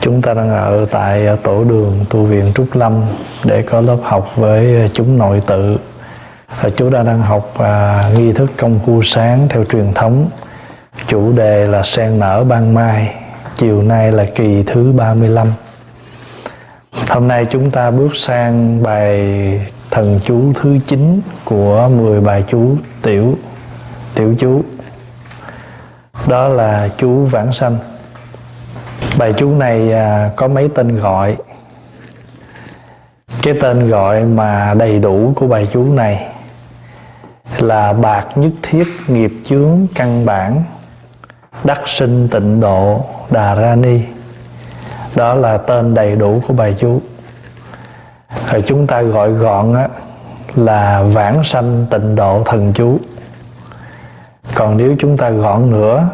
[0.00, 3.02] Chúng ta đang ở tại ờ, tổ đường tu viện Trúc Lâm
[3.44, 5.78] để có lớp học với ờ, chúng nội tự.
[6.60, 10.30] Và chúng ta đang học à, nghi thức công phu sáng theo truyền thống.
[11.06, 13.14] Chủ đề là sen nở ban mai.
[13.56, 15.52] Chiều nay là kỳ thứ 35.
[17.08, 19.20] Hôm nay chúng ta bước sang bài
[19.90, 23.38] thần chú thứ 9 của 10 bài chú tiểu
[24.14, 24.62] tiểu chú.
[26.26, 27.78] Đó là chú vãng sanh
[29.18, 31.36] bài chú này à, có mấy tên gọi.
[33.42, 36.26] Cái tên gọi mà đầy đủ của bài chú này
[37.58, 40.62] là bạc nhất thiết nghiệp chướng căn bản
[41.64, 44.00] đắc sinh tịnh độ đà ra ni.
[45.14, 47.00] Đó là tên đầy đủ của bài chú.
[48.50, 49.88] Rồi chúng ta gọi gọn á,
[50.54, 52.98] là vãng sanh tịnh độ thần chú.
[54.54, 56.08] Còn nếu chúng ta gọn nữa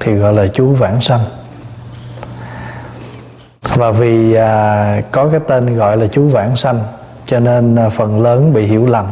[0.00, 1.20] thì gọi là chú vãng sanh
[3.74, 6.84] và vì à, có cái tên gọi là chú vãng sanh
[7.26, 9.06] cho nên à, phần lớn bị hiểu lầm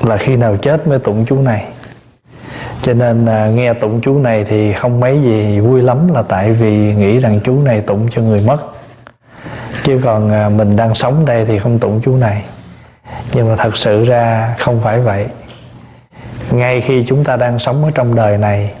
[0.00, 1.64] là khi nào chết mới tụng chú này.
[2.82, 6.52] Cho nên à, nghe tụng chú này thì không mấy gì vui lắm là tại
[6.52, 8.58] vì nghĩ rằng chú này tụng cho người mất.
[9.82, 12.44] Chứ còn à, mình đang sống đây thì không tụng chú này.
[13.32, 15.26] Nhưng mà thật sự ra không phải vậy.
[16.50, 18.72] Ngay khi chúng ta đang sống ở trong đời này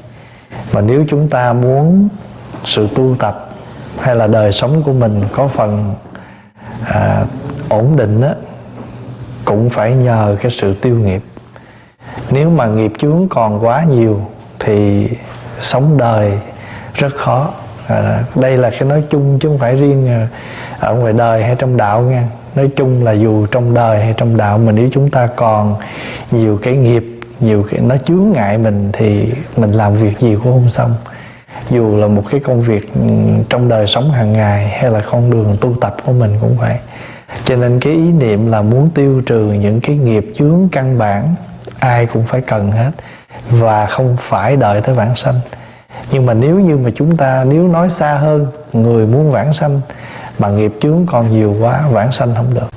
[0.72, 2.08] mà nếu chúng ta muốn
[2.64, 3.45] sự tu tập
[4.06, 5.94] hay là đời sống của mình có phần
[6.84, 7.24] à,
[7.68, 8.34] ổn định á
[9.44, 11.22] cũng phải nhờ cái sự tiêu nghiệp.
[12.30, 14.20] Nếu mà nghiệp chướng còn quá nhiều
[14.58, 15.08] thì
[15.58, 16.38] sống đời
[16.94, 17.50] rất khó.
[17.86, 20.26] À, đây là cái nói chung chứ không phải riêng
[20.78, 22.24] ở ngoài đời hay trong đạo nha.
[22.54, 25.74] Nói chung là dù trong đời hay trong đạo mà nếu chúng ta còn
[26.30, 27.04] nhiều cái nghiệp
[27.40, 30.94] nhiều cái nó chướng ngại mình thì mình làm việc gì cũng không xong
[31.70, 33.00] dù là một cái công việc ừ,
[33.48, 36.76] trong đời sống hàng ngày hay là con đường tu tập của mình cũng vậy.
[37.44, 41.34] Cho nên cái ý niệm là muốn tiêu trừ những cái nghiệp chướng căn bản,
[41.78, 42.90] ai cũng phải cần hết
[43.50, 45.40] và không phải đợi tới vãng sanh.
[46.10, 49.80] Nhưng mà nếu như mà chúng ta, nếu nói xa hơn, người muốn vãng sanh
[50.38, 52.68] mà nghiệp chướng còn nhiều quá, vãng sanh không được.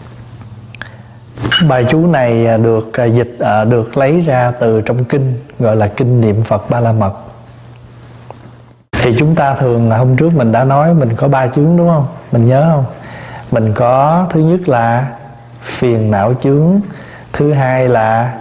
[1.67, 5.75] Bài chú này à, được à, dịch à, được lấy ra từ trong kinh, gọi
[5.75, 7.13] là kinh niệm phật ba la mật
[9.09, 11.89] thì chúng ta thường là hôm trước mình đã nói mình có ba chướng đúng
[11.89, 12.07] không?
[12.31, 12.85] Mình nhớ không?
[13.51, 15.07] Mình có thứ nhất là
[15.61, 16.79] phiền não chướng,
[17.33, 18.33] thứ hai là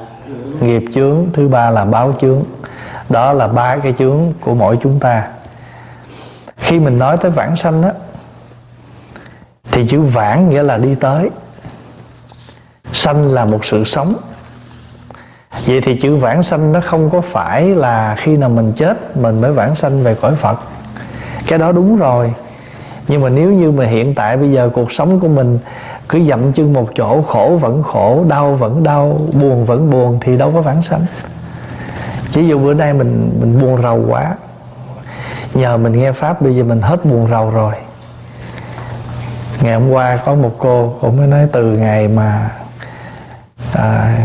[0.60, 2.44] nghiệp chướng, thứ ba là báo chướng.
[3.08, 5.28] Đó là ba cái chướng của mỗi chúng ta.
[6.56, 7.92] Khi mình nói tới vãng sanh á,
[9.70, 11.30] thì chữ vãng nghĩa là đi tới.
[12.92, 14.14] Sanh là một sự sống
[15.66, 19.40] vậy thì chữ vãng sanh nó không có phải là khi nào mình chết mình
[19.40, 20.58] mới vãng sanh về cõi phật.
[21.46, 22.34] Cái đó đúng rồi.
[23.08, 25.58] Nhưng mà nếu như mà hiện tại bây giờ cuộc sống của mình
[26.08, 30.36] cứ dậm chân một chỗ khổ vẫn khổ đau vẫn đau buồn vẫn buồn thì
[30.36, 31.06] đâu có vãng sanh.
[32.30, 34.34] Chỉ dù bữa nay mình mình buồn rầu quá
[35.54, 37.72] nhờ mình nghe pháp bây giờ mình hết buồn rầu rồi.
[39.60, 42.50] Ngày hôm qua có một cô cũng mới nói từ ngày mà
[43.72, 44.16] à,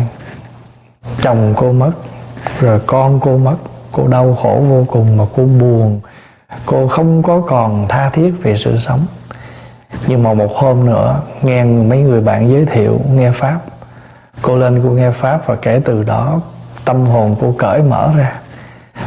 [1.22, 1.91] chồng cô mất,
[2.59, 3.56] rồi con cô mất.
[3.91, 6.00] Cô đau khổ vô cùng mà cô buồn.
[6.66, 9.06] Cô không có còn tha thiết về sự sống.
[10.07, 13.59] Nhưng mà một hôm nữa, nghe mấy người bạn giới thiệu nghe pháp.
[14.41, 16.41] Cô lên cô nghe pháp và kể từ đó,
[16.85, 18.34] tâm hồn cô cởi mở ra.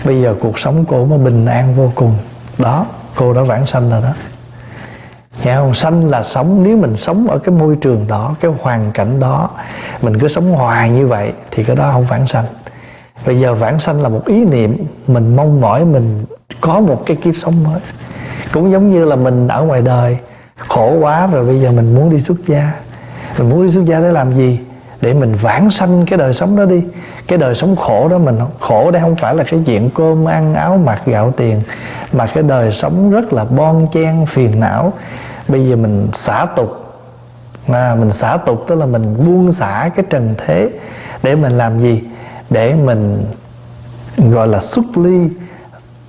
[0.05, 2.15] Bây giờ cuộc sống cô nó bình an vô cùng.
[2.59, 4.11] Đó, cô đã vãng sanh rồi đó.
[5.47, 5.75] Dạ, không?
[5.75, 9.51] Sanh là sống, Nếu mình sống ở cái môi trường đó, Cái hoàn cảnh đó,
[10.03, 12.45] Mình cứ sống hoài như vậy Thì cái đó không vãng sanh.
[13.27, 16.25] Bây giờ vãng sanh là một ý niệm, Mình mong mỏi mình
[16.61, 17.81] có một cái kiếp sống mới.
[18.53, 20.19] Cũng giống như là mình ở ngoài đời,
[20.59, 22.73] Khổ quá rồi bây giờ mình muốn đi xuất gia.
[23.39, 24.61] Mình muốn đi xuất gia để làm gì?
[25.01, 26.83] Để mình vãng sanh cái đời sống đó đi.
[27.28, 30.55] Cái đời sống khổ đó mình Khổ đây không phải là cái chuyện cơm, ăn,
[30.55, 31.61] áo, mặc, gạo tiền,
[32.13, 34.93] Mà cái đời sống rất là bon chen, phiền não
[35.48, 36.83] bây giờ mình xả tục.
[37.66, 40.71] Mà mình xả tục tức là mình buông xả cái trần thế
[41.22, 42.03] để mình làm gì?
[42.51, 43.25] Để mình,
[44.16, 45.31] gọi là xuất ly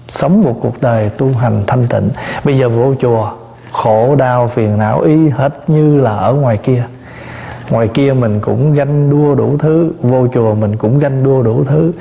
[0.07, 2.09] sống một cuộc đời tu hành thanh tịnh.
[2.43, 3.31] Bây giờ vô chùa,
[3.71, 6.83] khổ, đau, phiền não, y hết như là ở ngoài kia.
[7.69, 11.63] Ngoài kia mình cũng ganh đua đủ thứ, vô chùa mình cũng ganh đua đủ
[11.63, 11.91] thứ.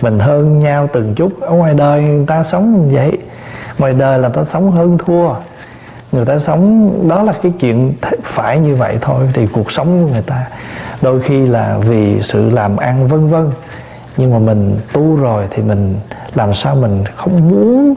[0.00, 1.40] Mình hơn nhau từng chút.
[1.40, 3.18] Ở ngoài đời người ta sống như vậy.
[3.78, 5.34] Ngoài đời là ta sống hơn thua
[6.12, 10.08] người ta sống, đó là cái chuyện phải như vậy thôi, thì cuộc sống của
[10.08, 10.46] người ta
[11.02, 13.50] đôi khi là vì sự làm ăn vân vân.
[14.16, 15.94] Nhưng mà mình tu rồi thì mình
[16.34, 17.94] làm sao mình không muốn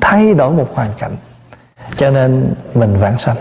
[0.00, 1.12] thay đổi một hoàn cảnh.
[1.96, 3.36] Cho nên mình vãng sanh.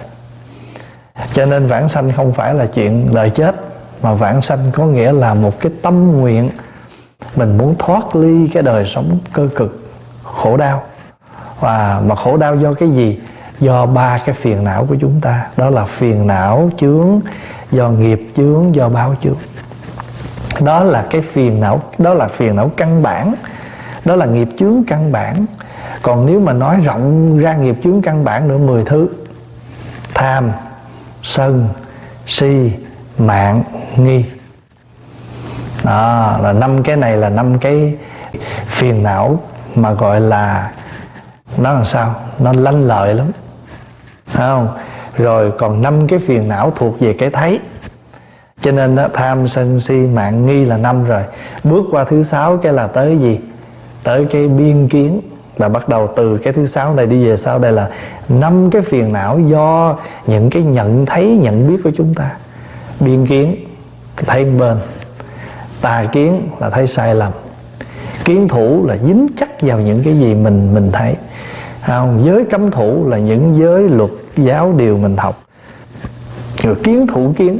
[1.33, 3.55] Cho nên vãng sanh không phải là chuyện đời chết,
[4.01, 6.50] mà vãng sanh có nghĩa là một cái tâm nguyện.
[7.35, 9.91] Mình muốn thoát ly cái đời sống cơ cực,
[10.23, 10.83] khổ đau.
[11.59, 13.19] Và mà khổ đau do cái gì?
[13.59, 15.47] Do ba cái phiền não của chúng ta.
[15.57, 17.19] Đó là phiền não chướng,
[17.71, 19.38] do nghiệp chướng, do báo chướng.
[20.61, 23.33] Đó là cái phiền não, đó là phiền não căn bản.
[24.06, 25.45] Đó là nghiệp chướng căn bản.
[26.01, 29.07] Còn nếu mà nói rộng ra nghiệp chướng căn bản nữa 10 thứ.
[30.13, 30.51] Tham,
[31.23, 31.69] sân,
[32.27, 32.71] si,
[33.17, 33.63] mạng,
[33.95, 34.25] nghi.
[35.83, 37.95] Đó, là năm cái này là năm cái
[38.65, 39.39] phiền não
[39.75, 40.71] mà gọi là,
[41.57, 42.15] nó làm sao?
[42.39, 43.27] Nó lanh lợi lắm
[44.33, 44.67] không.
[45.17, 47.59] Rồi còn năm cái phiền não thuộc về cái thấy.
[48.61, 51.23] Cho nên đó, tham sân si mạng nghi là năm rồi.
[51.63, 53.39] Bước qua thứ sáu cái là tới gì?
[54.03, 55.21] Tới cái biên kiến.
[55.57, 57.89] Là bắt đầu từ cái thứ sáu này đi về sau đây là
[58.29, 59.97] năm cái phiền não do
[60.27, 62.31] những cái nhận thấy nhận biết của chúng ta.
[62.99, 63.55] Biên kiến
[64.15, 64.77] thấy bên.
[65.81, 67.31] Tà kiến là thấy sai lầm.
[68.25, 71.15] Kiến thủ là dính chắc vào những cái gì mình mình thấy
[71.85, 72.21] không?
[72.25, 75.43] giới cấm thủ là những giới luật giáo điều mình học.
[76.63, 77.59] Rồi kiến thủ kiến.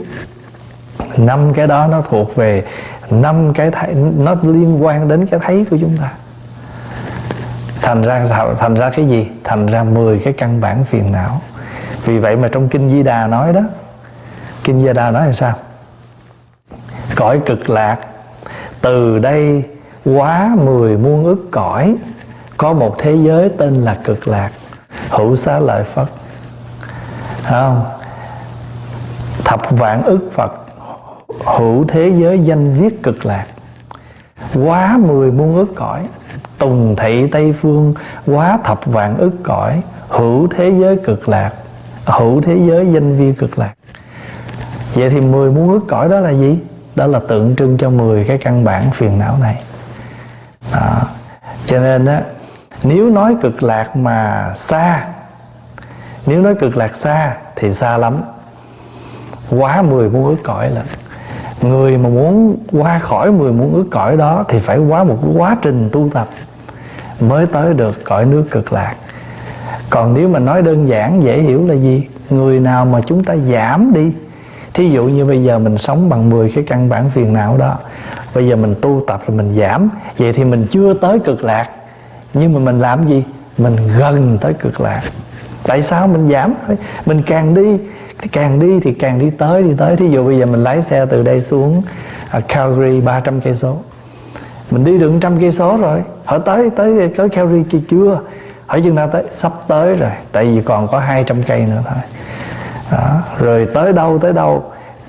[1.18, 2.64] Năm cái đó nó thuộc về
[3.10, 6.12] năm cái thấy nó liên quan đến cái thấy của chúng ta.
[7.82, 8.28] Thành ra
[8.60, 9.28] thành ra cái gì?
[9.44, 11.42] Thành ra 10 cái căn bản phiền não.
[12.06, 13.62] Vì vậy mà trong kinh di đà nói đó,
[14.64, 15.54] kinh di đà nói là sao?
[17.16, 17.98] Cõi cực lạc,
[18.82, 19.64] từ đây
[20.06, 21.96] quá mười muôn ức cõi
[22.60, 24.52] có một thế giới tên là cực lạc,
[25.10, 26.10] hữu xá lợi phật.
[27.44, 27.86] Không?
[29.46, 30.52] Thập vạn ức phật,
[31.46, 33.46] hữu thế giới danh viết cực lạc.
[34.56, 36.08] Quá mười muôn ức cõi,
[36.58, 37.94] tùng thị tây phương,
[38.26, 41.54] quá thập vạn ức cõi, hữu thế giới cực lạc,
[42.06, 43.74] hữu thế giới danh vi cực lạc.
[44.94, 46.60] Vậy thì mười muôn ức cõi đó là gì?
[46.96, 49.64] Đó là tượng trưng cho 10 cái căn bản phiền não này.
[50.74, 51.02] Đó.
[51.66, 52.22] cho nên á
[52.84, 55.06] nếu nói cực lạc mà xa,
[56.26, 58.22] nếu nói cực lạc xa thì xa lắm.
[59.50, 60.82] Quá 10 muôn ước cõi là
[61.62, 65.58] người mà muốn qua khỏi 10 muôn ước cõi đó thì phải qua một quá
[65.62, 66.28] trình tu tập
[67.20, 68.96] mới tới được cõi nước cực lạc.
[69.90, 72.08] Còn nếu mà nói đơn giản, dễ hiểu là gì?
[72.30, 74.12] Người nào mà chúng ta giảm đi,
[74.74, 77.78] thí dụ như bây giờ mình sống bằng 10 cái căn bản phiền não đó,
[78.36, 81.70] bây giờ mình tu tập rồi mình giảm, vậy thì mình chưa tới cực lạc
[82.34, 83.24] nhưng mà mình làm gì?
[83.58, 85.02] Mình gần tới cực lạc.
[85.64, 86.54] Tại sao mình giảm?
[87.06, 87.80] Mình càng đi
[88.32, 89.96] càng đi thì càng đi tới đi tới.
[89.96, 91.82] Thí dụ bây giờ mình lái xe từ đây xuống
[92.38, 93.78] uh, Calgary 300 cây số.
[94.72, 96.04] Mình đi được trăm cây số rồi.
[96.26, 98.20] Hỏi tới tới tới Calgary kia chưa?
[98.66, 99.24] Hỏi chừng nào tới?
[99.32, 100.12] Sắp tới rồi.
[100.32, 101.98] Tại vì còn có 200 cây nữa thôi.
[102.92, 103.22] Đó.
[103.40, 104.64] rồi tới đâu tới đâu?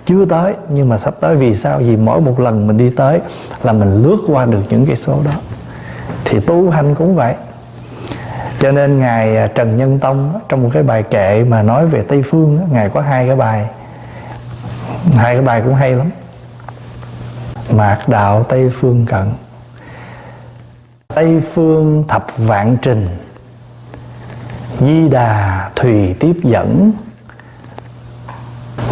[0.06, 0.55] Chưa tới.
[0.69, 1.78] Nhưng mà sắp tới vì sao?
[1.78, 3.20] Vì mỗi một lần mình đi tới
[3.62, 5.31] là mình lướt qua được những cây số đó
[6.24, 7.34] thì tu hành cũng vậy.
[8.60, 12.02] Cho nên ngài à, Trần Nhân Tông trong một cái bài kệ mà nói về
[12.08, 13.66] Tây phương ngài có hai cái bài.
[15.14, 16.10] Hai cái bài cũng hay lắm.
[17.70, 19.32] Mạc đạo Tây phương cận.
[21.14, 23.08] Tây phương thập vạn trình.
[24.80, 26.92] Di đà thùy tiếp dẫn.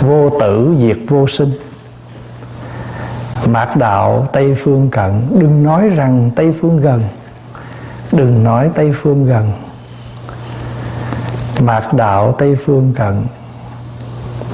[0.01, 1.51] Vô tử diệt vô sinh
[3.47, 7.03] mạc đạo, tây phương cận, đừng nói rằng tây phương gần.
[8.13, 9.53] Đừng nói tây phương gần.
[11.63, 13.23] Mạc đạo, tây phương cận,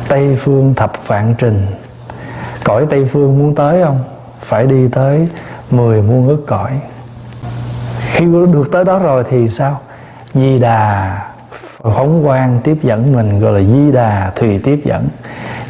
[0.09, 1.67] tây phương thập vạn trình.
[2.65, 3.99] Cõi tây phương muốn tới không?
[4.41, 5.29] Phải đi tới
[5.71, 6.71] mười muôn ức cõi.
[8.13, 9.81] Khi được tới đó rồi thì sao?
[10.35, 11.19] Di đà
[11.83, 15.09] phóng quang tiếp dẫn mình, gọi là di đà thùy tiếp dẫn.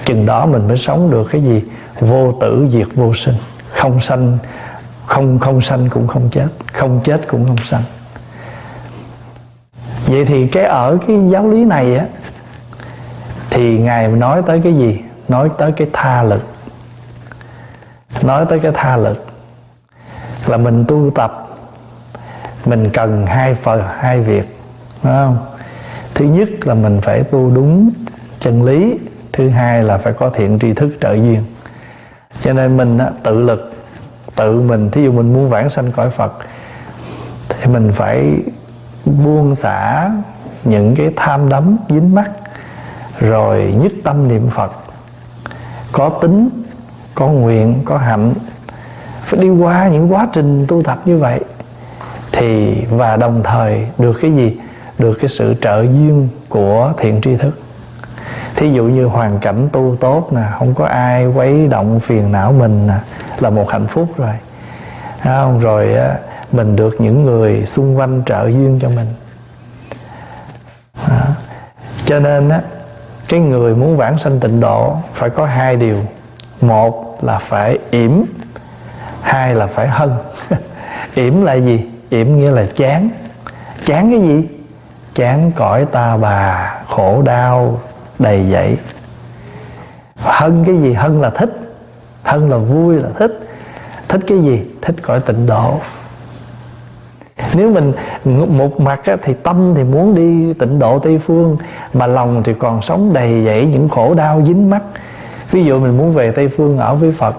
[0.04, 1.62] Chừng đó mình mới sống được cái gì?
[2.00, 3.34] Vô tử diệt vô sinh.
[3.70, 4.38] Không sanh,
[5.06, 6.48] không không sanh cũng không chết.
[6.72, 7.82] Không chết cũng không sanh.
[10.06, 12.04] Vậy thì cái ở cái giáo lý này á,
[13.50, 15.00] thì ngài nói tới cái gì?
[15.28, 16.42] Nói tới cái tha lực.
[18.22, 19.26] Nói tới cái tha lực
[20.46, 21.48] là mình tu tập,
[22.64, 24.58] mình cần hai phần, hai việc
[25.02, 25.38] đúng không?
[26.14, 27.90] Thứ nhất là mình phải tu đúng
[28.40, 28.98] chân lý,
[29.32, 31.44] thứ hai là phải có thiện tri thức trợ duyên
[32.40, 33.72] cho nên mình á, tự lực
[34.36, 36.32] tự mình thí dụ mình muốn vãng sanh cõi phật
[37.48, 38.36] thì mình phải
[39.04, 40.10] buông xả
[40.64, 42.30] những cái tham đắm dính mắc
[43.20, 44.72] rồi nhất tâm niệm phật.
[45.92, 46.48] Có tính
[47.14, 48.34] có nguyện có hạnh
[49.22, 51.40] phải đi qua những quá trình tu tập như vậy
[52.32, 54.56] thì và đồng thời được cái gì?
[54.98, 57.63] Được cái sự trợ duyên của thiện tri thức
[58.56, 62.52] thí dụ như hoàn cảnh tu tốt nè không có ai quấy động phiền não
[62.52, 62.94] mình nè
[63.40, 64.34] là một hạnh phúc rồi.
[65.22, 65.60] Không?
[65.60, 66.16] rồi á,
[66.52, 69.06] mình được những người xung quanh trợ duyên cho mình.
[71.08, 71.26] À.
[72.06, 72.60] cho nên á
[73.28, 75.96] cái người muốn vãng sanh tịnh độ phải có hai điều.
[76.60, 78.22] Một là phải yểm
[79.22, 80.12] hai là phải hân.
[81.14, 81.84] Yểm là gì?
[82.10, 83.10] Yểm nghĩa là chán.
[83.86, 84.48] Chán cái gì?
[85.14, 87.80] Chán cõi ta bà khổ đau
[88.18, 88.76] đầy dẫy
[90.16, 90.92] hân cái gì?
[90.92, 91.50] Hân là thích.
[92.22, 93.48] Hân là vui là thích.
[94.08, 94.64] Thích cái gì?
[94.82, 95.80] Thích cõi tịnh độ.
[97.54, 97.92] Nếu mình
[98.48, 101.56] một mặt thì tâm thì muốn đi tịnh độ tây phương,
[101.94, 104.82] mà lòng thì còn sống đầy dẫy những khổ đau dính mắt
[105.50, 107.36] ví dụ mình muốn về tây phương ở với phật,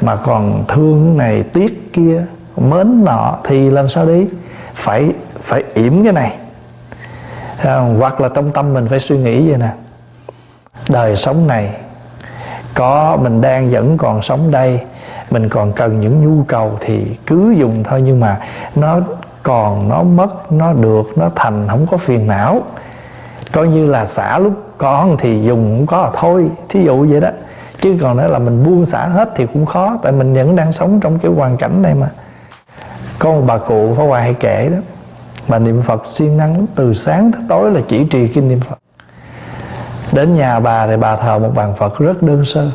[0.00, 2.22] mà còn thương này, tiếc kia,
[2.56, 4.26] mến nọ, thì làm sao đi?
[4.74, 5.12] Phải
[5.42, 6.36] phải yểm cái này.
[7.98, 9.70] Hoặc là trong tâm mình phải suy nghĩ vậy nè
[10.88, 11.70] đời sống này.
[12.74, 14.80] Có mình đang vẫn còn sống đây,
[15.30, 18.38] mình còn cần những nhu cầu thì cứ dùng thôi, nhưng mà
[18.74, 19.00] nó
[19.42, 22.62] còn, nó mất, nó được, nó thành, không có phiền não.
[23.52, 27.20] Coi như là xả lúc con thì dùng cũng có là thôi, thí dụ vậy
[27.20, 27.28] đó.
[27.80, 30.72] Chứ còn nữa là mình buông xả hết thì cũng khó, tại mình vẫn đang
[30.72, 32.08] sống trong cái hoàn cảnh này mà.
[33.18, 34.78] Có một bà cụ Pháp hoài hay kể đó
[35.48, 38.77] bà niệm Phật siêng năng từ sáng tới tối là chỉ trì kinh niệm Phật
[40.12, 42.70] đến nhà bà thì bà thờ một bàn Phật rất đơn sơ.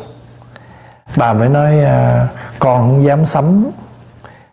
[1.16, 3.70] Bà mới nói à, con không dám sắm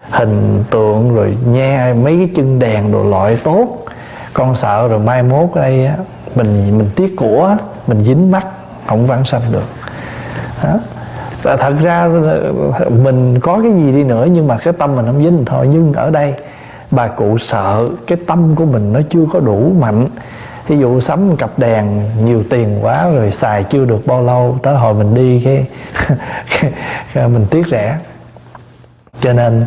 [0.10, 3.86] hình tượng rồi nghe mấy cái chân đèn đồ loại tốt.
[4.34, 5.96] Con sợ rồi mai mốt ở đây á,
[6.36, 7.58] mình mình tiếc của
[7.88, 8.48] mình dính mắt
[8.88, 9.66] không vãng sanh được.
[10.64, 10.80] Đó.
[11.58, 12.10] thật ra
[12.90, 15.68] mình có cái gì đi nữa nhưng mà cái tâm mình không dính thôi.
[15.72, 16.34] Nhưng ở đây
[16.92, 20.08] bà cụ sợ cái tâm của mình nó chưa có đủ mạnh
[20.72, 24.58] ví dụ sắm một cặp đèn nhiều tiền quá rồi xài chưa được bao lâu
[24.64, 25.68] tới hồi mình đi cái,
[27.14, 27.98] cái mình tiếc rẻ.
[29.22, 29.66] Cho nên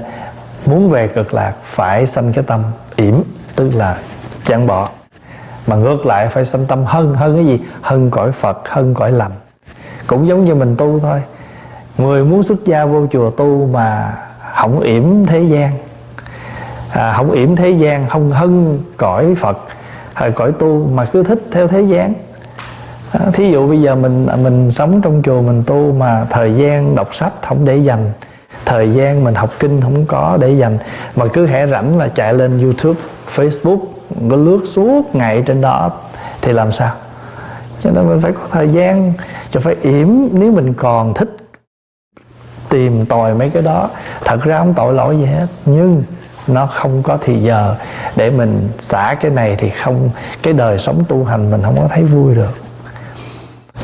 [0.66, 2.62] muốn về cực lạc phải sanh cái tâm
[2.96, 3.14] yểm
[3.56, 3.98] tức là
[4.46, 4.88] chán bỏ.
[5.66, 7.60] Mà ngược lại phải sanh tâm hân hân cái gì?
[7.82, 9.32] Hân cõi phật hân cõi lành.
[10.06, 11.22] Cũng giống như mình tu thôi.
[11.98, 14.16] Người muốn xuất gia vô chùa tu mà
[14.54, 15.70] không yểm thế gian.
[16.92, 19.58] À, không yểm thế gian không hân cõi phật
[20.14, 22.14] thời cõi tu mà cứ thích theo thế gian.
[23.12, 26.54] À, thí dụ bây giờ mình à, mình sống trong chùa mình tu mà thời
[26.54, 28.10] gian đọc sách không để dành
[28.64, 30.78] thời gian mình học kinh không có để dành
[31.16, 33.00] mà cứ hẻ rảnh là chạy lên youtube
[33.36, 33.78] facebook
[34.30, 35.90] có lướt suốt ngày trên đó
[36.40, 36.92] thì làm sao?
[37.82, 39.12] Cho nên mình phải có thời gian
[39.50, 41.36] cho phải yểm nếu mình còn thích
[42.68, 43.88] tìm tòi mấy cái đó
[44.24, 45.46] thật ra không tội lỗi gì hết.
[45.66, 46.02] Nhưng
[46.46, 47.74] nó không có thì giờ.
[48.16, 50.10] Để mình xả cái này thì không,
[50.42, 52.58] cái đời sống tu hành mình không có thấy vui được.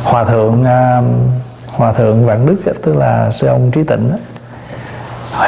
[0.03, 1.03] Hòa thượng à,
[1.67, 4.13] hòa thượng vạn đức tức là sư ông trí tịnh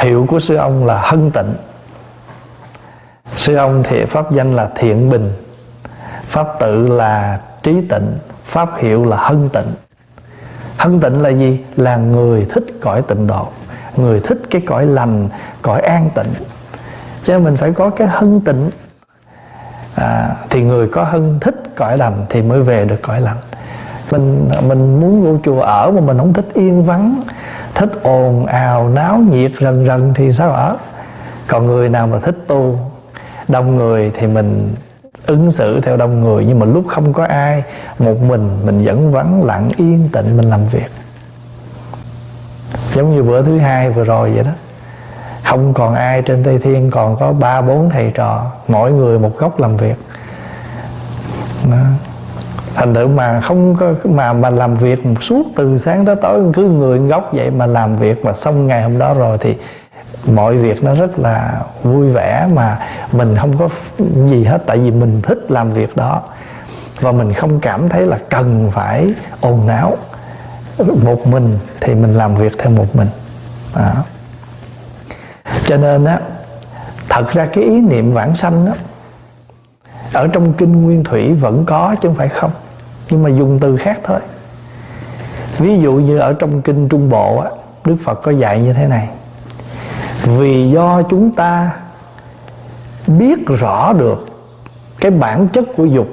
[0.01, 1.53] hiệu của sư ông là hân tịnh.
[3.35, 5.33] Sư ông thì pháp danh là thiện bình.
[6.27, 8.17] Pháp tự là trí tịnh.
[8.45, 9.73] Pháp hiệu là hân tịnh.
[10.77, 11.59] Hân tịnh là gì?
[11.75, 13.47] Là người thích cõi tịnh độ.
[13.95, 15.29] Người thích cái cõi lành,
[15.61, 16.33] cõi an tịnh
[17.25, 18.69] cho nên mình phải có cái hân tịnh.
[19.95, 23.37] À, thì người có hân thích cõi lành thì mới về được cõi lành.
[24.11, 27.21] Mình mình muốn vô chùa ở mà mình không thích yên vắng
[27.75, 30.77] thích ồn ào náo nhiệt rần rần thì sao ở?
[31.47, 32.79] Còn người nào mà thích tu
[33.47, 34.75] đông người thì mình
[35.25, 36.45] ứng xử theo đông người.
[36.47, 37.63] Nhưng mà lúc không có ai
[37.99, 40.91] một mình mình vẫn vắng lặng yên tịnh mình làm việc.
[42.93, 44.51] Giống như bữa thứ hai vừa rồi vậy đó
[45.43, 49.37] không còn ai trên tây thiên, còn có ba, bốn thầy trò, mỗi người một
[49.37, 49.95] góc làm việc
[51.71, 51.77] đó.
[52.75, 56.41] thành thử mà không có, mà mà làm việc một suốt từ sáng tới tối,
[56.53, 59.57] cứ người góc vậy mà làm việc mà xong ngày hôm đó rồi thì
[60.33, 62.79] mọi việc nó rất là vui vẻ mà
[63.11, 63.69] mình không có
[64.27, 66.21] gì hết, tại vì mình thích làm việc đó
[66.99, 69.97] và mình không cảm thấy là cần phải ồn náo
[71.03, 73.07] một mình thì mình làm việc theo một mình
[73.75, 73.91] đó
[75.65, 76.19] cho nên á,
[77.09, 78.73] thật ra cái ý niệm vãng sanh á,
[80.13, 82.51] ở trong kinh nguyên thủy vẫn có chứ không phải không.
[83.09, 84.19] Nhưng mà dùng từ khác thôi.
[85.57, 87.49] Ví dụ như ở trong kinh trung bộ á,
[87.85, 89.09] đức phật có dạy như thế này.
[90.23, 91.71] Vì do chúng ta
[93.07, 94.25] biết rõ được
[94.99, 96.07] cái bản chất của dục.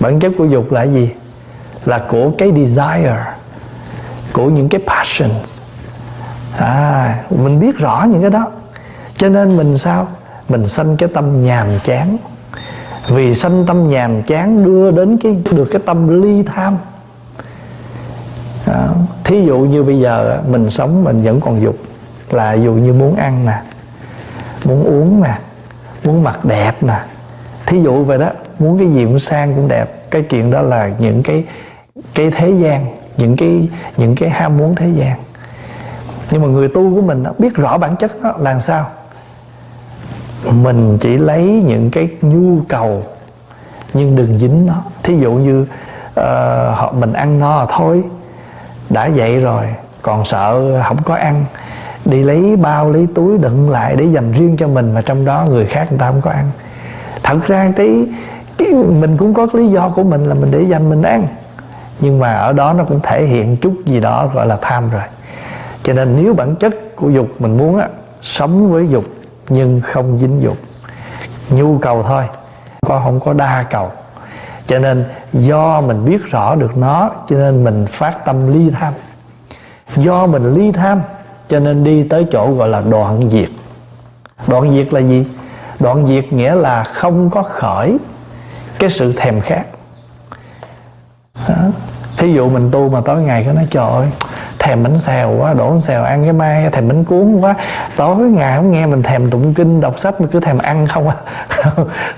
[0.00, 1.10] Bản chất của dục là gì?
[1.84, 3.24] Là của cái desire,
[4.32, 5.60] của những cái passions
[6.56, 8.46] à mình biết rõ những cái đó.
[9.16, 10.08] Cho nên mình sao?
[10.48, 12.16] Mình sanh cái tâm nhàm chán.
[13.08, 16.76] Vì sanh tâm nhàm chán đưa đến cái được cái tâm ly tham.
[18.66, 18.88] À,
[19.24, 21.76] thí dụ như bây giờ mình sống mình vẫn còn dục
[22.30, 23.62] là dù như muốn ăn nè
[24.64, 25.38] muốn uống nè
[26.04, 27.00] muốn mặc đẹp nè.
[27.66, 28.28] Thí dụ vậy đó
[28.58, 30.10] muốn cái gì cũng sang cũng đẹp.
[30.10, 31.44] Cái chuyện đó là những cái
[32.14, 32.86] cái thế gian
[33.16, 35.18] những cái những cái ham muốn thế gian
[36.30, 38.86] nhưng mà người tu của mình đó, biết rõ bản chất đó là sao.
[40.50, 43.02] Mình chỉ lấy những cái nhu cầu
[43.94, 44.74] nhưng đừng dính nó.
[45.02, 46.16] Thí dụ như uh,
[46.74, 48.04] họ mình ăn no thôi
[48.90, 49.66] đã vậy rồi
[50.02, 51.44] còn sợ không có ăn
[52.04, 55.46] đi lấy bao lấy túi đựng lại để dành riêng cho mình mà trong đó
[55.48, 56.50] người khác người ta không có ăn.
[57.22, 58.06] Thật ra cái,
[58.58, 61.26] cái mình cũng có lý do của mình là mình để dành mình ăn
[62.00, 65.02] nhưng mà ở đó nó cũng thể hiện chút gì đó gọi là tham rồi
[65.82, 67.88] cho nên nếu bản chất của dục mình muốn á,
[68.22, 69.04] sống với dục
[69.48, 70.56] nhưng không dính dục
[71.50, 72.24] nhu cầu thôi
[72.86, 73.90] có không có đa cầu.
[74.66, 78.92] Cho nên do mình biết rõ được nó cho nên mình phát tâm ly tham.
[79.96, 81.02] Do mình ly tham
[81.48, 83.48] cho nên đi tới chỗ gọi là đoạn diệt.
[84.46, 85.26] Đoạn diệt là gì?
[85.80, 87.98] Đoạn diệt nghĩa là không có khởi
[88.78, 89.64] cái sự thèm khát.
[91.48, 91.54] Đó.
[92.16, 94.06] thí dụ mình tu mà tối ngày có nói trời ơi
[94.58, 97.54] thèm bánh xèo quá, đổ bánh xèo ăn cái mai thèm bánh cuốn quá.
[97.96, 101.08] Tối ngày không nghe mình thèm tụng kinh, đọc sách, mình cứ thèm ăn không
[101.08, 101.16] à.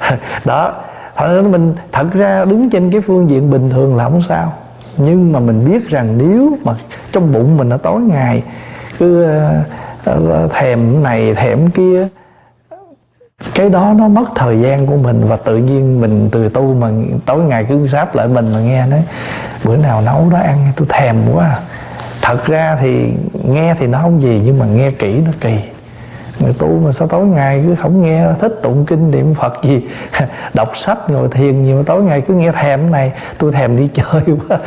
[0.44, 0.72] Đó
[1.16, 4.52] thật mình thật ra đứng trên cái phương diện bình thường là không sao.
[4.96, 6.74] Nhưng mà mình biết rằng nếu mà
[7.12, 8.42] trong bụng mình nó tối ngày
[8.98, 9.62] cứ ờ,
[10.04, 12.08] ờ, thèm này, thèm kia,
[13.54, 16.90] cái đó nó mất thời gian của mình và tự nhiên mình từ tu mà
[17.26, 19.02] tối ngày cứ sáp lại mình mà nghe nói,
[19.64, 21.60] bữa nào nấu đó ăn, tôi thèm quá à
[22.22, 23.12] thật ra thì
[23.48, 25.58] nghe thì nó không gì nhưng mà nghe kỹ nó kỳ.
[26.40, 29.82] Người tu mà sao tối ngày cứ không nghe thích tụng kinh niệm phật gì?
[30.54, 33.12] Đọc sách ngồi thiền nhiều tối ngày cứ nghe thèm cái này.
[33.38, 34.58] Tôi thèm đi chơi quá.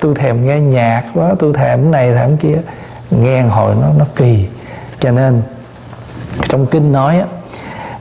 [0.00, 1.34] Tôi thèm nghe nhạc quá.
[1.38, 2.58] Tôi thèm cái này thèm kia.
[3.10, 4.48] Nghe hồi nó nó kỳ.
[5.00, 5.42] Cho nên
[6.48, 7.26] trong kinh nói á,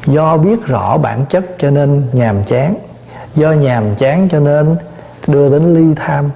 [0.05, 2.75] do biết rõ bản chất cho nên nhàm chán.
[3.35, 4.75] Do nhàm chán cho nên
[5.27, 6.29] đưa đến ly tham.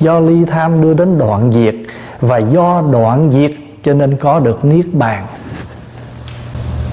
[0.00, 1.74] Do ly tham đưa đến đoạn diệt
[2.20, 3.52] và do đoạn diệt
[3.82, 5.26] cho nên có được niết bàn.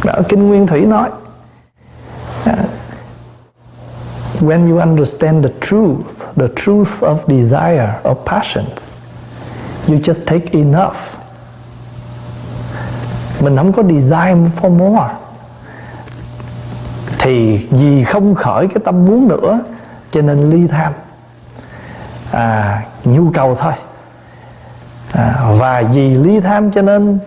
[0.04, 1.10] Đó, kinh nguyên thủy nói
[2.46, 2.56] à,
[4.40, 6.06] when you understand the truth
[6.36, 8.94] the truth of desire of passions
[9.88, 10.96] you just take enough.
[13.42, 15.14] Mình không có desire for more.
[17.20, 19.60] Thì vì không khởi cái tâm muốn nữa
[20.12, 20.94] cho nên ly tham.
[22.32, 23.74] À, nhu cầu thôi
[25.14, 27.20] à, và vì ly tham cho nên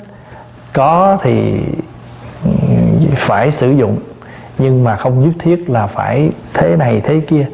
[0.73, 1.61] có thì
[2.45, 2.51] ừ,
[3.17, 3.99] phải sử dụng
[4.59, 7.47] nhưng mà không nhất thiết là phải thế này thế kia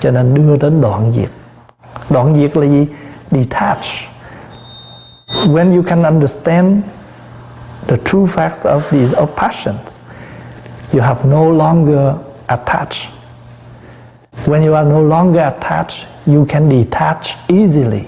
[0.00, 1.28] cho nên đưa đến đoạn diệt.
[2.10, 2.86] Đoạn diệt là gì?
[3.30, 3.84] Detach.
[5.46, 6.82] When you can understand
[7.86, 9.98] the true facts of these of passions
[10.92, 12.14] you have no longer
[12.46, 13.08] attached.
[14.46, 18.02] When you are no longer attached you can detach easily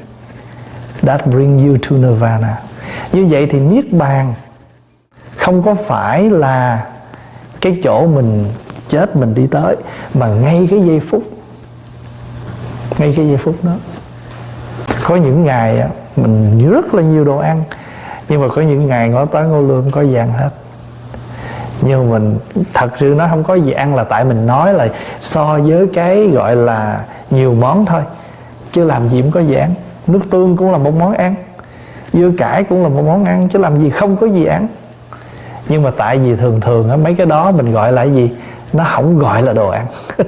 [1.02, 2.58] that bring you to nirvana.
[3.12, 4.34] Như vậy thì niết bàn
[5.36, 6.86] không có phải là
[7.60, 8.46] cái chỗ mình
[8.88, 9.76] chết, mình đi tới,
[10.14, 11.22] mà ngay cái giây phút,
[12.98, 13.72] ngay cái giây phút đó.
[15.04, 15.84] Có những ngày
[16.16, 17.64] mình rất là nhiều đồ ăn,
[18.28, 20.50] nhưng mà có những ngày ngó tới ngô lương có gì ăn hết.
[21.80, 22.38] Nhưng mình,
[22.74, 24.88] thật sự nó không có gì ăn là tại mình nói là
[25.22, 28.02] so với cái gọi là nhiều món thôi,
[28.72, 29.74] chứ làm gì cũng có gì ăn
[30.06, 31.34] nước tương cũng là một món ăn,
[32.12, 34.68] dưa cải cũng là một món ăn, chứ làm gì không có gì ăn.
[35.68, 38.30] Nhưng mà tại vì thường thường á, mấy cái đó mình gọi là gì?
[38.72, 39.86] Nó không gọi là đồ ăn.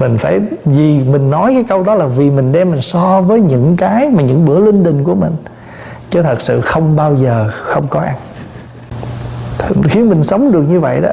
[0.00, 3.40] Mình phải, vì mình nói cái câu đó là vì mình đem mình so với
[3.40, 5.32] những cái mà những bữa linh đình của mình.
[6.10, 8.14] Chứ thật sự không bao giờ không có ăn.
[9.84, 11.08] Khi mình sống được như vậy đó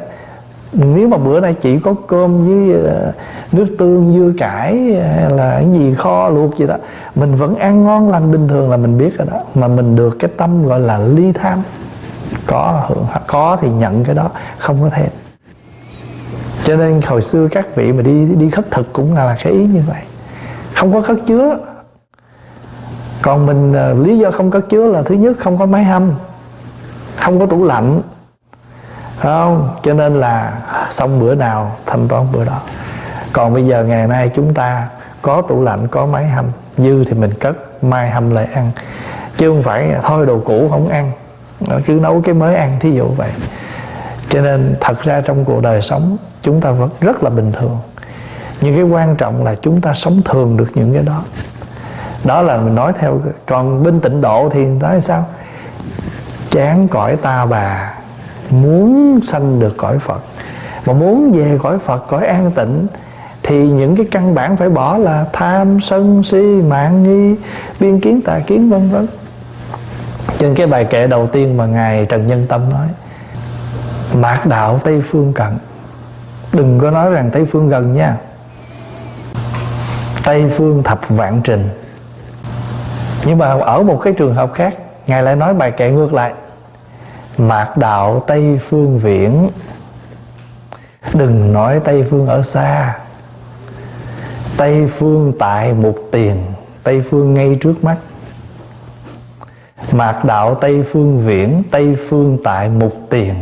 [0.73, 3.12] nếu mà bữa nay chỉ có cơm với ờ,
[3.51, 6.75] nước tương, dưa cải, hay là cái gì kho luộc gì đó,
[7.15, 9.41] mình vẫn ăn ngon lành bình thường là mình biết rồi đó.
[9.55, 11.62] Mà mình được cái tâm gọi là ly tham.
[12.47, 15.10] Có hưởng, có thì nhận cái đó, không có thêm.
[16.63, 19.65] Cho nên hồi xưa các vị mà đi đi khất thực cũng là cái ý
[19.65, 20.01] như vậy.
[20.73, 21.58] Không có khất chứa.
[23.21, 26.12] Còn mình ờ, lý do không có chứa là thứ nhất không có máy hâm,
[27.15, 28.01] không có tủ lạnh
[29.19, 30.53] không, cho nên là
[30.89, 32.60] xong bữa nào, thanh toán bữa đó.
[33.34, 34.88] Còn bây giờ ngày nay chúng ta
[35.21, 36.45] có tủ lạnh, có máy hâm.
[36.77, 38.71] Dư thì mình cất, mai hâm lại ăn.
[39.38, 41.12] Chứ không phải thôi đồ cũ không ăn.
[41.86, 43.29] Cứ nấu cái mới ăn, thí dụ vậy.
[44.29, 47.77] Cho nên thật ra trong cuộc đời sống, chúng ta vẫn rất là bình thường.
[48.62, 51.21] Nhưng cái quan trọng là chúng ta sống thường được những cái đó.
[52.23, 55.25] Đó là mình nói theo, còn bên tịnh độ thì nói sao?
[56.51, 57.93] Chán cõi ta bà
[58.51, 60.21] muốn sanh được cõi phật,
[60.85, 62.88] mà muốn về cõi phật, cõi an tịnh,
[63.43, 67.35] thì những cái căn bản phải bỏ là tham, sân, si, mạng, nghi,
[67.79, 69.07] biên kiến, tà kiến, vân vân.
[70.38, 72.88] Trên cái bài kệ đầu tiên mà ngài trần nhân tâm nói,
[74.15, 75.57] mạt đạo tây phương cận.
[76.53, 78.17] Đừng có nói rằng tây phương gần nha.
[80.23, 81.69] Tây phương thập vạn trình.
[83.25, 84.75] Nhưng mà ở một cái trường hợp khác,
[85.07, 86.33] ngài lại nói bài kệ ngược lại
[87.39, 89.49] mạt đạo tây phương viễn.
[91.13, 92.97] Đừng nói tây phương ở xa.
[94.58, 96.38] Tây phương tại một tiền,
[96.84, 97.97] tây phương ngay trước mắt.
[99.91, 103.36] Mạt đạo tây phương viễn, tây phương tại một tiền.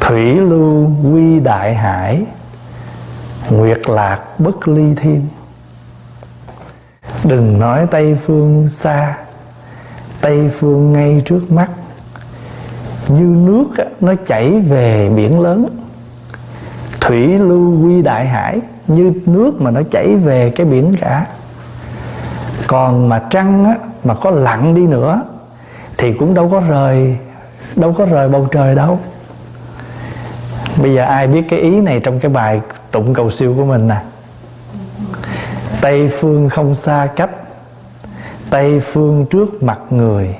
[0.00, 2.24] Thủy lưu quy đại hải,
[3.50, 5.26] nguyệt lạc bất ly thiên.
[7.24, 9.18] Đừng nói tây phương xa,
[10.20, 11.70] tây phương ngay trước mắt
[13.10, 13.66] như nước
[14.00, 15.66] nó chảy về biển lớn.
[17.00, 21.26] Thủy lưu quy đại hải như nước mà nó chảy về cái biển cả.
[22.66, 25.22] Còn mà trăng á, mà có lặn đi nữa
[25.98, 27.16] thì cũng đâu có rời
[27.76, 28.98] đâu có rời bầu trời đâu.
[30.82, 33.88] Bây giờ ai biết cái ý này trong cái bài tụng cầu siêu của mình
[33.88, 34.02] nè.
[35.80, 37.30] Tây phương không xa cách
[38.50, 40.34] tây phương trước mặt người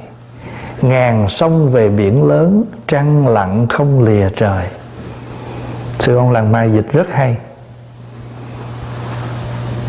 [0.85, 4.67] ngàn sông về biển lớn, trăng lặng không lìa trời.
[5.99, 7.37] Sư ông làng mai dịch rất hay.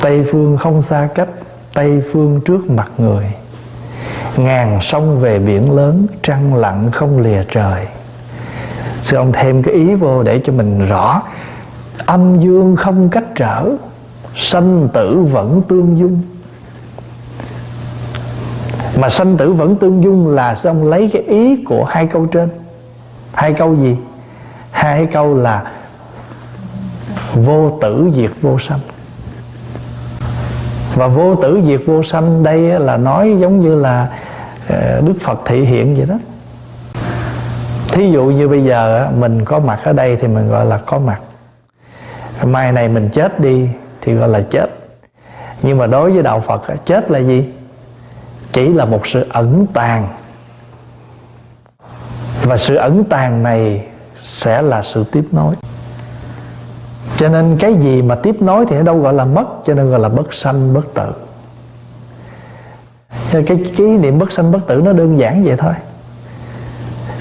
[0.01, 1.29] Tây phương không xa cách,
[1.73, 3.25] tây phương trước mặt người.
[4.37, 7.87] Ngàn sông về biển lớn, trăng lặng không lìa trời.
[9.03, 11.21] Sư ông thêm cái ý vô để cho mình rõ.
[12.05, 13.69] Âm dương không cách trở,
[14.35, 16.21] sanh tử vẫn tương dung
[19.01, 22.49] mà sanh tử vẫn tương dung là xong lấy cái ý của hai câu trên?
[23.33, 23.97] Hai câu gì?
[24.71, 25.71] Hai câu là
[27.33, 28.79] vô tử diệt vô sanh.
[30.95, 34.09] Và vô tử diệt vô sanh đây là nói giống như là
[34.67, 36.15] ờ, đức phật thị hiện vậy đó.
[37.91, 40.99] Thí dụ như bây giờ mình có mặt ở đây thì mình gọi là có
[40.99, 41.21] mặt.
[42.43, 43.69] Mai này mình chết đi
[44.01, 44.69] thì gọi là chết.
[45.61, 47.53] Nhưng mà đối với đạo phật chết là gì?
[48.53, 50.07] Chỉ là một sự ẩn tàng.
[52.43, 53.85] Và sự ẩn tàng này
[54.17, 55.55] sẽ là sự tiếp nối.
[57.17, 59.89] Cho nên cái gì mà tiếp nối thì nó đâu gọi là mất, cho nên
[59.89, 61.11] gọi là bất sanh, bất tử.
[63.31, 63.43] Cái
[63.77, 65.73] cái niệm bất sanh, bất tử nó đơn giản vậy thôi.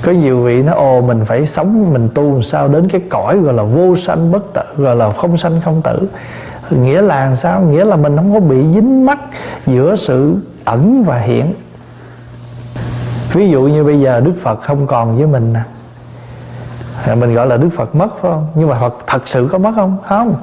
[0.02, 3.38] Có nhiều vị nó, ồ, mình phải sống, mình tu làm sao đến cái cõi
[3.38, 6.08] gọi là vô sanh, bất tử, gọi là không sanh, không tử.
[6.70, 7.60] Nghĩa là sao?
[7.60, 9.18] Nghĩa là mình không có bị dính mắc
[9.66, 10.36] giữa sự
[10.70, 11.54] ẩn và hiện.
[13.32, 15.62] Ví dụ như bây giờ đức phật không còn với mình nè.
[17.14, 18.46] Mình gọi là đức phật mất, phải không?
[18.54, 19.96] Nhưng mà phật thật sự có mất không?
[20.08, 20.34] Không.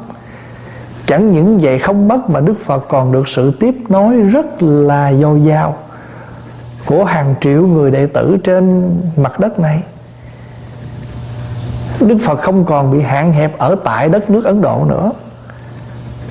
[1.05, 5.13] Chẳng những vậy không mất mà đức phật còn được sự tiếp nối rất là
[5.13, 5.75] dồi dào
[6.85, 9.83] của hàng triệu người đệ tử trên mặt đất này.
[11.99, 15.11] Đức Phật không còn bị hạn hẹp ở tại đất nước Ấn Độ nữa.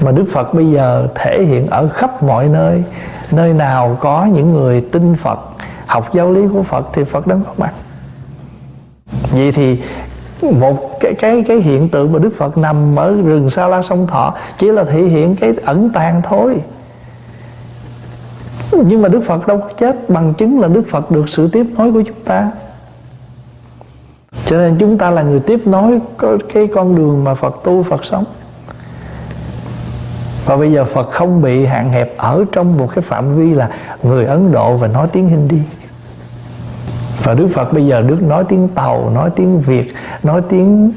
[0.01, 2.83] Mà Đức Phật bây giờ thể hiện ở khắp mọi nơi
[3.31, 5.39] Nơi nào có những người tin Phật,
[5.87, 7.73] Học giáo lý của Phật thì Phật đang có mặt
[9.31, 9.79] Vậy thì
[10.43, 14.07] một cái cái cái hiện tượng mà Đức Phật nằm ở rừng Sa La sông
[14.07, 16.61] Thọ chỉ là thể hiện cái ẩn tàng thôi.
[18.73, 21.67] Nhưng mà Đức Phật đâu có chết bằng chứng là Đức Phật được sự tiếp
[21.77, 22.51] nối của chúng ta.
[24.47, 26.01] Cho nên chúng ta là người tiếp nối
[26.55, 28.25] cái con đường mà Phật tu, Phật sống
[30.47, 33.71] và bây giờ Phật không bị hạn hẹp ở trong một cái phạm vi là
[34.03, 35.61] người Ấn Độ và nói tiếng Hindi.
[37.23, 40.93] Và Đức Phật bây giờ Đức nói tiếng Tàu nói tiếng Việt nói tiếng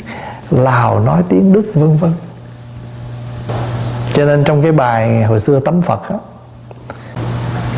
[0.51, 2.11] Lào nói tiếng Đức vân vân.
[4.13, 6.19] Cho nên trong cái bài hồi xưa tấm Phật đó,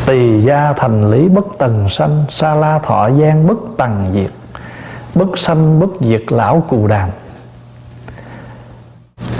[0.05, 4.31] Tỳ gia thành lý bất tần sanh Sa la thọ gian bất tần diệt
[5.15, 7.10] Bất sanh bất diệt lão cù đàm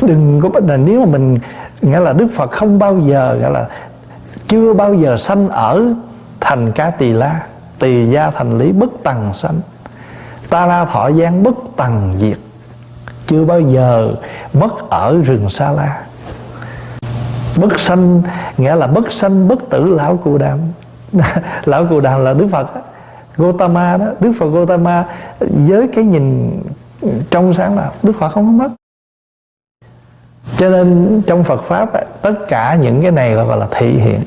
[0.02, 1.40] Đừng có bất là nếu mà mình
[1.82, 3.68] Nghĩa là Đức Phật không bao giờ Nghĩa là
[4.48, 5.94] chưa bao giờ sanh ở
[6.40, 7.46] Thành ca tỳ la.
[7.80, 9.60] Tỳ gia thành lý bất tầng sanh.
[10.50, 12.38] Ta la thọ gian bất tầng diệt.
[13.28, 14.14] Chưa bao giờ
[14.54, 16.02] mất ở rừng Sa la.
[17.58, 18.22] Bất sanh,
[18.58, 20.60] nghĩa là bất sanh bất tử lão cù đàm.
[21.66, 22.68] Lão cù đàm là đức phật
[23.38, 25.06] Gotama đó, Đức Phật Gotama,
[25.40, 26.60] với cái nhìn
[27.32, 28.72] trong sáng là Đức Phật không có mất
[30.62, 31.90] cho nên trong Phật pháp
[32.22, 34.20] tất cả những cái này gọi là thị hiện.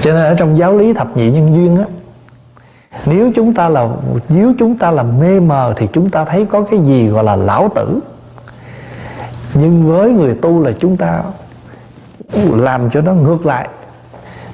[0.00, 1.84] Cho nên ở trong giáo lý thập nhị nhân duyên á,
[3.06, 3.88] nếu chúng ta là,
[4.28, 7.36] nếu chúng ta là mê mờ thì chúng ta thấy có cái gì gọi là
[7.36, 8.00] lão tử.
[9.54, 11.22] Nhưng với người tu là chúng ta
[12.52, 13.68] làm cho nó ngược lại.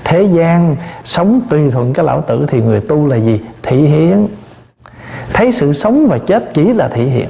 [0.05, 3.41] Thế gian sống tùy thuận cái lão tử thì người tu là gì?
[3.63, 4.29] Thị hiện.
[5.33, 7.29] Thấy sự sống và chết chỉ là thị hiện.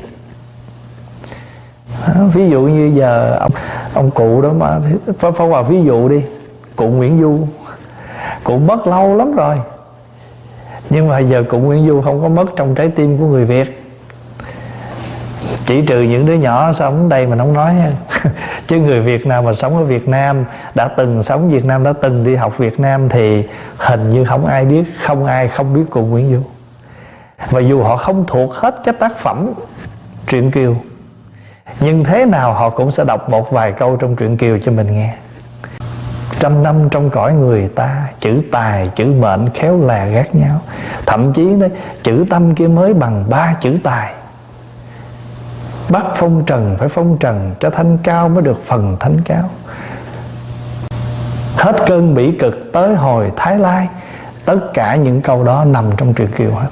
[2.35, 3.51] ví dụ như giờ ông
[3.95, 4.81] ông cụ đó mà
[5.19, 6.23] phải phải vào ví dụ đi,
[6.77, 7.39] cụ Nguyễn Du.
[8.45, 9.57] Cụ mất lâu lắm rồi.
[10.91, 13.81] Nhưng mà giờ cụ Nguyễn Du không có mất trong trái tim của người Việt.
[15.67, 17.75] Chỉ trừ những đứa nhỏ sống đây mà không nói.
[18.67, 21.93] Chứ người Việt nào mà sống ở Việt Nam, đã từng sống Việt Nam, đã
[21.93, 23.45] từng đi học Việt Nam thì
[23.77, 26.41] hình như không ai biết, không ai không biết cụ Nguyễn Du.
[27.51, 29.53] Và dù họ không thuộc hết các tác phẩm
[30.27, 30.77] truyện kiều
[31.81, 34.93] nhưng thế nào họ cũng sẽ đọc một vài câu trong truyện kiều cho mình
[34.93, 35.15] nghe.
[36.41, 40.61] Trăm năm trong cõi người ta, chữ tài, chữ mệnh khéo là gác nhau.
[41.07, 41.71] Thậm chí đấy
[42.03, 44.15] chữ tâm kia mới bằng ba chữ tài.
[45.89, 49.51] Bắt phong trần phải phong trần, cho thanh cao mới được phần thanh cao.
[51.57, 53.89] Hết cơn bỉ cực tới hồi thái lai,
[54.45, 56.69] tất cả những câu đó nằm trong truyện kiều hết.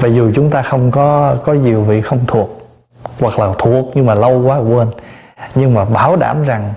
[0.00, 2.57] Và dù chúng ta không có có nhiều vị không thuộc
[3.20, 4.88] hoặc là thuộc, nhưng mà lâu quá quên.
[5.54, 6.74] Nhưng mà bảo đảm rằng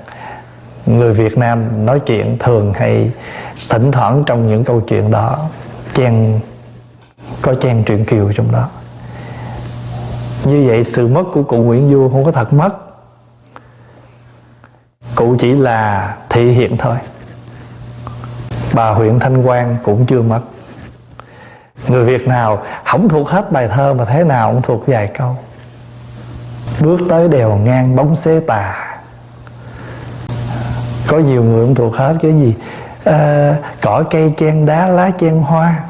[0.86, 3.12] người Việt Nam nói chuyện thường hay
[3.70, 5.38] thỉnh thoảng trong những câu chuyện đó,
[5.94, 6.40] chen,
[7.42, 8.70] có chen truyện kiều trong đó.
[10.44, 12.70] Như vậy sự mất của cụ Nguyễn Du không có thật mất.
[15.16, 16.96] Cụ chỉ là thị hiện thôi.
[18.74, 20.40] Bà huyện Thanh Quang cũng chưa mất.
[21.88, 25.36] Người Việt nào không thuộc hết bài thơ mà thế nào cũng thuộc vài câu
[26.82, 28.98] bước tới đèo ngang bóng xế tà.
[31.08, 32.56] Có nhiều người cũng thuộc hết cái gì.
[33.04, 35.84] À, cỏ cây chen đá lá chen hoa.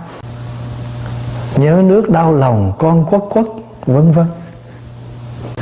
[1.57, 3.45] Nhớ nước đau lòng con quất quất
[3.85, 4.25] vân vân.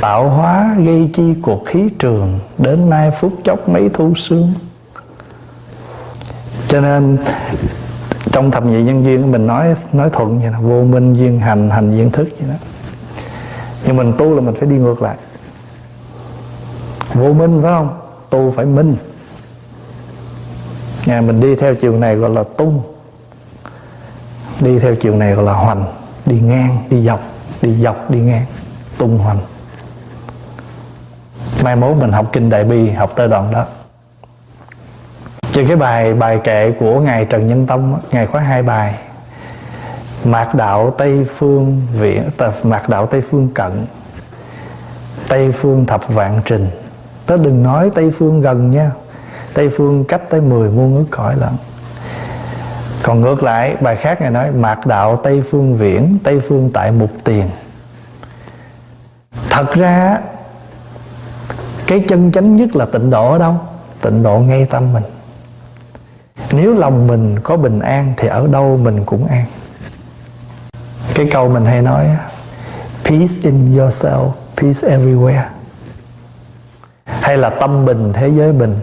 [0.00, 4.52] Tạo hóa gây chi cuộc khí trường đến nay phút chốc mấy thu sương
[6.70, 7.16] cho nên
[8.32, 11.70] trong thập nhị nhân duyên mình nói nói thuận vậy là vô minh duyên hành
[11.70, 12.54] hành duyên thức vậy đó
[13.84, 15.16] nhưng mình tu là mình phải đi ngược lại.
[17.14, 18.00] Vô minh phải không?
[18.30, 18.96] Tu phải minh.
[21.06, 22.82] Nhà mình đi theo chiều này gọi là tung.
[24.60, 25.84] Đi theo chiều này gọi là hoành.
[26.26, 27.20] Đi ngang, đi dọc.
[27.62, 28.44] Đi dọc, đi ngang.
[28.98, 29.38] Tung hoành.
[31.64, 33.64] Mai mốt mình học Kinh Đại Bi Học tới đoạn đó.
[35.52, 38.94] Trên cái bài bài kệ của Ngài Trần Nhân Tông Ngài có hai bài.
[40.24, 42.30] Mạc đạo Tây Phương Viện
[42.62, 43.72] Mạc đạo Tây Phương Cận,
[45.28, 46.68] Tây Phương Thập Vạn Trình.
[47.26, 48.90] Tớ đừng nói Tây Phương gần nha.
[49.54, 51.52] Tây phương cách tới 10 muôn ước cõi lận.
[53.02, 56.92] Còn ngược lại, bài khác này nói, mạc đạo Tây phương viễn, Tây phương tại
[56.92, 57.46] mục tiền.
[59.50, 60.18] Thật ra,
[61.86, 63.54] Cái chân chánh nhất là tịnh độ ở đâu?
[64.00, 65.02] Tịnh độ ngay tâm mình.
[66.52, 69.44] Nếu lòng mình có bình an Thì ở đâu mình cũng an.
[71.14, 72.06] Cái câu mình hay nói
[73.04, 75.42] Peace in yourself Peace everywhere.
[77.04, 78.76] Hay là tâm bình thế giới bình.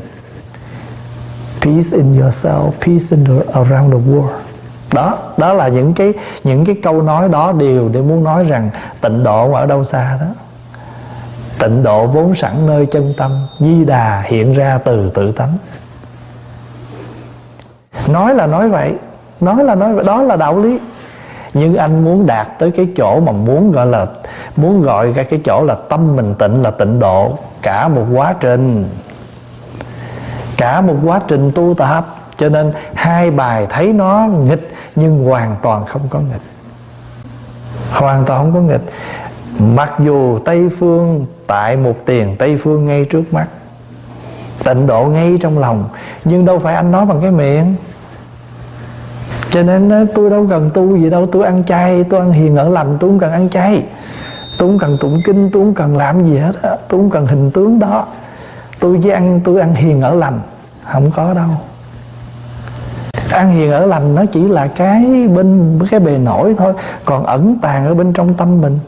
[1.61, 4.29] Peace in yourself peace in the, around the world.
[4.93, 6.13] Đó đó là những cái
[6.43, 8.69] những cái câu nói đó đều để muốn nói rằng
[9.01, 10.27] tịnh độ ở đâu xa đó.
[11.59, 15.57] Tịnh độ vốn sẵn nơi chân tâm di đà hiện ra từ tự tánh.
[18.07, 18.93] Nói là nói vậy
[19.41, 20.79] nói là nói vậy đó là đạo lý
[21.53, 24.05] nhưng anh muốn đạt tới cái chỗ mà muốn gọi là,
[24.55, 28.35] muốn gọi cái cái chỗ là tâm mình tịnh, là tịnh độ cả một quá
[28.39, 28.89] trình.
[30.57, 32.05] Cả một quá trình tu tập.
[32.37, 36.41] Cho nên hai bài thấy nó nghịch nhưng hoàn toàn không có nghịch.
[37.91, 38.93] Hoàn toàn không có nghịch.
[39.59, 43.47] Mặc dù tây phương tại một tiền tây phương ngay trước mắt.
[44.63, 45.83] Tịnh độ ngay trong lòng.
[46.25, 47.75] Nhưng đâu phải anh nói bằng cái miệng
[49.51, 52.69] cho nên tôi đâu cần tu gì đâu, tôi ăn chay, tôi ăn hiền, ở
[52.69, 53.83] lành, tôi không cần ăn chay.
[54.57, 57.51] Tôi không cần tụng kinh, tôi không cần làm gì hết tôi không cần hình
[57.51, 58.05] tướng đó.
[58.79, 60.39] Tôi chỉ ăn, tôi ăn hiền, ở lành,
[60.91, 61.49] không có đâu.
[63.31, 66.73] Ăn hiền, ở lành nó chỉ là cái bên, cái bề nổi thôi,
[67.05, 68.79] còn ẩn tàng ở bên trong tâm mình.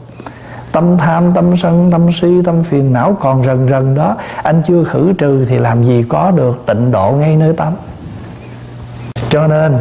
[0.72, 4.16] Tâm tham, tâm sân, tâm si, tâm phiền não còn rần rần đó.
[4.42, 7.72] Anh chưa khử trừ thì làm gì có được tịnh độ ngay nơi tâm.
[9.30, 9.76] Cho nên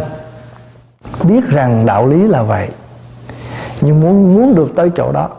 [1.24, 2.69] biết rằng đạo lý là vậy,
[3.82, 5.30] nhưng muốn muốn được tới chỗ đó,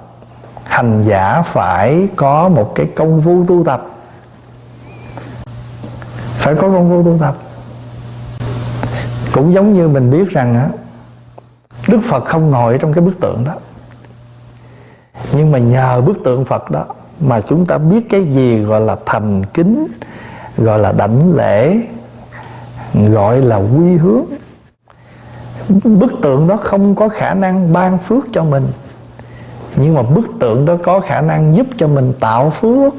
[0.64, 3.86] hành giả phải có một cái công phu tu tập.
[6.34, 7.34] Phải có công phu tu tập.
[9.32, 10.68] Cũng giống như mình biết rằng á,
[11.88, 13.54] Đức Phật không ngồi trong cái bức tượng đó.
[15.32, 16.84] Nhưng mà nhờ bức tượng Phật đó
[17.20, 19.86] Mà chúng ta biết cái gì gọi là thành kính,
[20.56, 21.80] Gọi là đảnh lễ,
[22.94, 24.24] Gọi là quy hướng.
[25.70, 28.66] Bức tượng đó không có khả năng ban phước cho mình.
[29.76, 32.94] Nhưng mà bức tượng đó có khả năng giúp cho mình tạo phước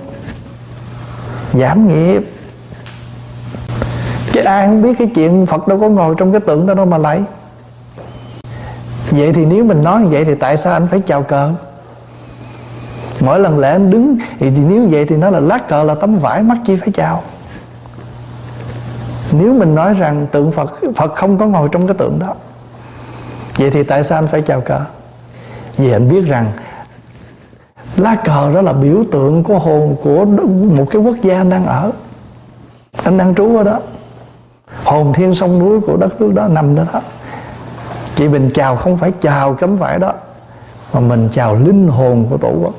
[1.54, 2.32] Giảm nghiệp.
[4.32, 6.86] Chứ ai không biết cái chuyện Phật đâu có ngồi trong cái tượng đó đâu
[6.86, 7.24] mà lấy.
[9.12, 11.52] Vậy thì nếu mình nói như vậy Thì tại sao anh phải chào cờ?
[13.20, 15.96] Mỗi lần lễ anh đứng thì, thì nếu vậy thì nó là lá cờ là
[15.96, 17.24] tấm vải Mắc chi phải chào.
[19.32, 22.36] Nếu mình nói rằng tượng Phật Phật không có ngồi trong cái tượng đó
[23.62, 24.80] Vậy thì tại sao anh phải chào cờ?
[25.78, 26.46] Vì anh biết rằng
[27.98, 30.26] Lá cờ đó là biểu tượng của hồn Của
[30.76, 31.92] một cái quốc gia anh đang ở.
[33.04, 33.80] Anh đang trú ở đó.
[34.84, 37.02] Hồn thiên sông núi của đất nước đó nằm đó đó.
[38.16, 40.14] Chị Bình chào không phải chào cấm phải đó,
[40.94, 42.74] Mà mình chào linh hồn của Tổ quốc.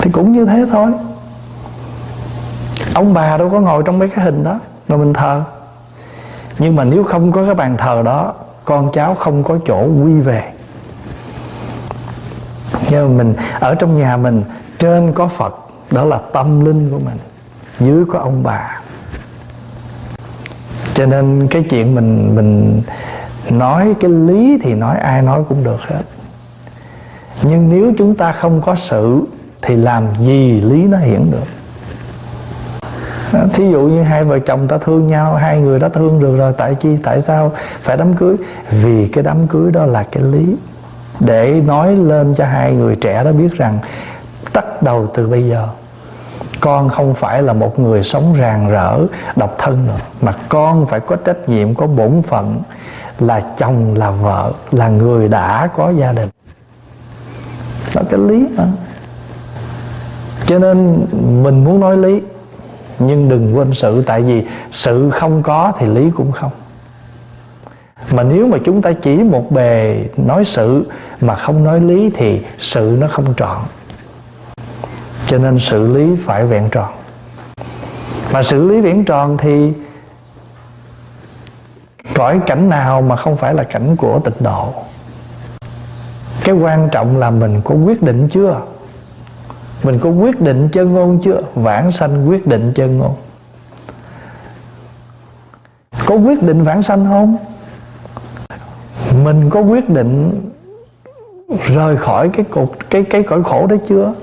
[0.00, 0.92] Thì cũng như thế thôi.
[2.94, 5.42] Ông bà đâu có ngồi trong mấy cái hình đó Mà mình thờ.
[6.58, 8.34] Nhưng mà nếu không có cái bàn thờ đó
[8.66, 10.52] con cháu không có chỗ quy về.
[12.90, 14.42] Nhưng mà mình, Ở trong nhà mình,
[14.78, 15.54] Trên có Phật,
[15.90, 17.18] Đó là tâm linh của mình,
[17.80, 18.80] Dưới có ông bà.
[20.94, 22.82] Cho nên cái chuyện mình Mình
[23.50, 26.02] nói cái lý thì nói ai nói cũng được hết.
[27.42, 29.20] Nhưng nếu chúng ta không có sự,
[29.62, 31.46] thì làm gì lý nó hiển được?
[33.32, 36.52] Thí dụ như hai vợ chồng ta thương nhau, hai người đã thương được rồi,
[36.56, 38.36] tại chi, tại sao phải đám cưới?
[38.70, 40.56] Vì cái đám cưới đó là cái lý
[41.20, 43.78] để nói lên cho hai người trẻ đó biết rằng
[44.54, 45.68] bắt đầu từ bây giờ,
[46.60, 48.98] con không phải là một người sống ràng rỡ,
[49.36, 52.60] độc thân nữa, mà con phải có trách nhiệm, có bổn phận
[53.20, 56.28] là chồng, là vợ, là người đã có gia đình.
[57.94, 58.64] Là cái lý đó
[60.46, 61.06] cho nên
[61.42, 62.20] mình muốn nói lý
[62.98, 66.50] nhưng đừng quên sự, tại vì sự không có thì lý cũng không.
[68.12, 72.40] Mà nếu mà chúng ta chỉ một bề nói sự mà không nói lý thì
[72.58, 73.58] sự nó không trọn.
[75.26, 76.88] Cho nên xử lý phải vẹn tròn.
[78.32, 79.72] Mà xử lý vẹn tròn thì
[82.14, 84.74] cõi cảnh nào mà không phải là cảnh của tịnh độ?
[86.44, 88.60] Cái quan trọng là mình có quyết định chưa?
[89.82, 91.40] Mình có quyết định chân ngôn chưa?
[91.54, 93.14] Vãng sanh quyết định chân ngôn.
[96.06, 97.36] Có quyết định vãng sanh không?
[99.24, 100.40] Mình có quyết định
[101.66, 104.14] rời khỏi cái cục cái cái cõi khổ đó chưa?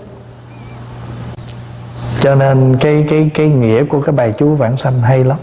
[2.22, 5.38] Cho nên cái cái cái nghĩa của cái bài chú vãng sanh hay lắm.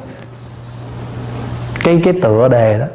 [1.84, 2.86] Cái cái tựa đề đó,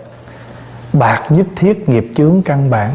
[0.93, 2.91] bạc nhất thiết nghiệp chướng căn bản.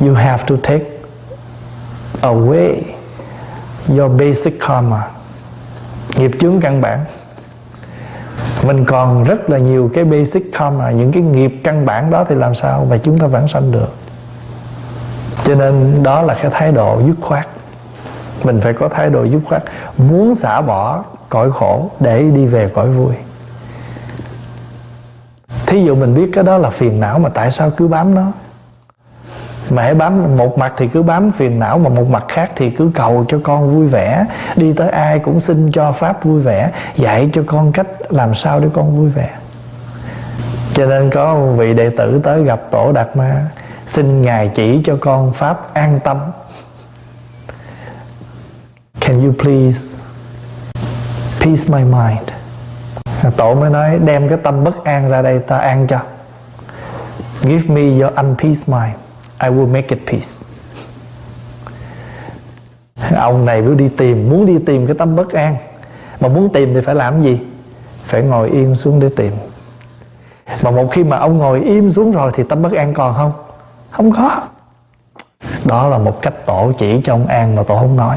[0.00, 0.97] You have to take
[2.20, 2.82] away
[3.88, 5.06] your basic karma.
[6.16, 7.04] Nghiệp chướng căn bản.
[8.64, 12.34] Mình còn rất là nhiều cái basic karma, những cái nghiệp căn bản đó thì
[12.34, 13.94] làm sao mà chúng ta vãng sanh được?
[15.44, 17.46] Cho nên đó là cái thái độ dứt khoát.
[18.44, 19.62] Mình phải có thái độ dứt khoát.
[19.98, 23.14] Muốn xả bỏ cõi khổ để đi về cõi vui.
[25.66, 28.32] Thí dụ mình biết cái đó là phiền não mà tại sao cứ bám nó?
[29.72, 32.70] Mà hãy bám, một mặt thì cứ bám phiền não mà một mặt khác thì
[32.70, 34.26] cứ cầu cho con vui vẻ.
[34.56, 38.60] Đi tới ai cũng xin cho pháp vui vẻ, dạy cho con cách làm sao
[38.60, 39.30] để con vui vẻ.
[40.74, 43.46] Cho nên có một vị đệ tử tới gặp tổ đạt ma,
[43.86, 46.18] xin ngài chỉ cho con pháp an tâm.
[49.00, 49.98] Can you please
[51.40, 52.28] peace my mind?
[53.36, 55.98] Tổ mới nói, đem cái tâm bất an ra đây ta an cho.
[57.42, 59.07] Give me your unpeace mind.
[59.40, 60.28] I will make it peace.
[63.16, 65.56] Ông này cứ đi tìm, muốn đi tìm cái tâm bất an.
[66.20, 67.40] Mà muốn tìm thì phải làm gì?
[68.04, 69.32] Phải ngồi im xuống để tìm.
[70.62, 73.32] Mà một khi mà ông ngồi im xuống rồi thì tâm bất an còn không?
[73.90, 74.40] Không có.
[75.64, 78.16] Đó là một cách tổ chỉ cho ông an mà tổ không nói.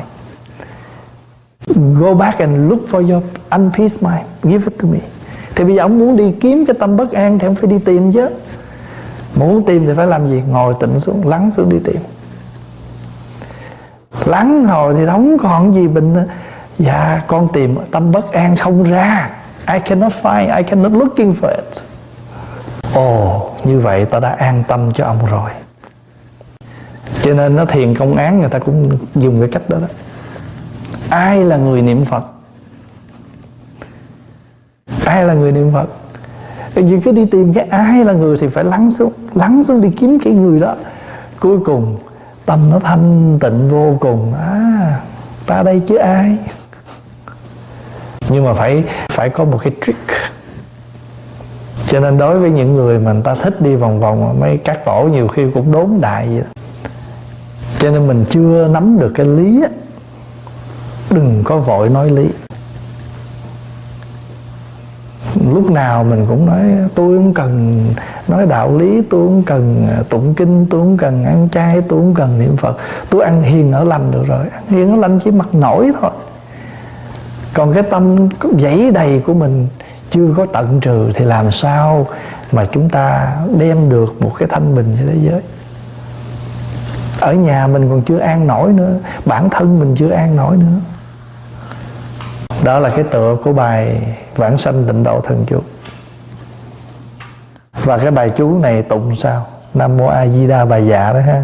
[1.99, 4.25] Go back and look for your unpeace mind.
[4.43, 4.99] Give it to me.
[5.55, 7.79] Thì bây giờ ông muốn đi kiếm cái tâm bất an Thì ông phải đi
[7.79, 8.27] tìm chứ
[9.47, 10.43] muốn tìm thì phải làm gì?
[10.47, 11.97] Ngồi tịnh xuống, lắng xuống đi tìm
[14.25, 16.15] Lắng hồi thì không còn gì bình
[16.79, 19.29] Dạ con tìm tâm bất an không ra.
[19.73, 21.83] I cannot find I cannot looking for it.
[22.93, 25.49] Ồ như vậy ta đã an tâm cho ông rồi.
[27.21, 29.87] Cho nên nó thiền công án người ta cũng dùng cái cách đó đó.
[31.09, 32.23] Ai là người niệm phật?
[35.05, 35.87] Ai là người niệm phật?
[36.83, 39.91] Vì cứ đi tìm cái ai là người thì phải lắng xuống lắng xuống đi
[39.99, 40.75] kiếm cái người đó.
[41.39, 41.97] Cuối cùng,
[42.45, 44.33] tâm nó thanh tịnh vô cùng.
[44.33, 44.99] À
[45.45, 46.37] ta đây chứ ai?
[48.29, 50.09] Nhưng mà phải phải có một cái trick.
[51.87, 54.85] Cho nên đối với những người mà người ta thích đi vòng vòng, mấy các
[54.85, 56.43] tổ nhiều khi cũng đốn đại vậy
[57.81, 59.69] cho nên mình chưa nắm được cái lý á.
[61.09, 62.25] Đừng có vội nói lý
[65.53, 66.59] lúc nào mình cũng nói,
[66.95, 67.83] tôi không cần
[68.27, 71.99] nói đạo lý, tôi không cần à, tụng kinh, tôi không cần ăn chay, tôi
[71.99, 72.77] không cần niệm phật.
[73.09, 76.11] Tôi ăn hiền ở lành được rồi, ăn hiền ở lành chỉ mặt nổi thôi.
[77.53, 78.29] Còn cái tâm
[78.61, 79.67] dãy đầy của mình
[80.09, 82.07] chưa có tận trừ thì làm sao
[82.51, 85.41] mà chúng ta đem được một cái thanh bình cho thế giới?
[87.19, 88.93] Ở nhà mình còn chưa an nổi nữa,
[89.25, 90.79] bản thân mình chưa an nổi nữa.
[92.63, 94.01] Đó là cái tựa của bài
[94.41, 95.59] vãng sanh tịnh độ thần chú.
[97.83, 99.47] Và cái bài chú này tụng sao?
[99.73, 101.43] Nam mô a di đà bà dạ đó ha.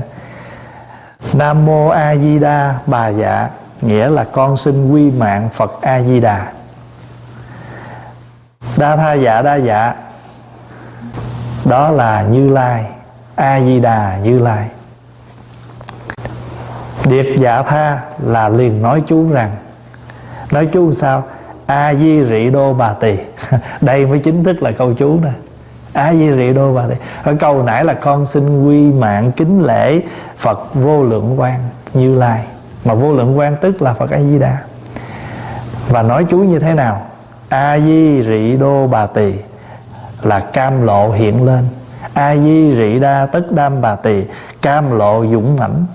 [1.33, 3.49] Nam mô a di đà bà dạ
[3.81, 6.47] nghĩa là con xin quy mạng phật a di đà.
[8.77, 9.95] Đa tha dạ đa dạ
[11.65, 12.85] đó là như lai.
[13.35, 14.69] A di đà như lai.
[17.05, 19.55] Điệt dạ tha là liền nói chú rằng,
[20.51, 21.23] nói chú sao?
[21.68, 23.18] A di rị đô bà tỳ.
[23.82, 25.30] Đây mới chính thức là câu chú nè.
[25.93, 26.95] A di rị đô bà tỳ.
[27.24, 30.01] Ở câu nãy là con xin quy mạng kính lễ
[30.38, 31.59] phật vô lượng quan
[31.93, 32.43] như lai.
[32.86, 34.57] Mà vô lượng quan tức là phật a di đà.
[35.89, 37.01] Và nói chú như thế nào?
[37.49, 39.34] A di rị đô bà tỳ
[40.22, 41.63] là cam lộ hiện lên.
[42.13, 44.24] A di rị đa tất đam bà tỳ,
[44.61, 45.86] cam lộ dũng mãnh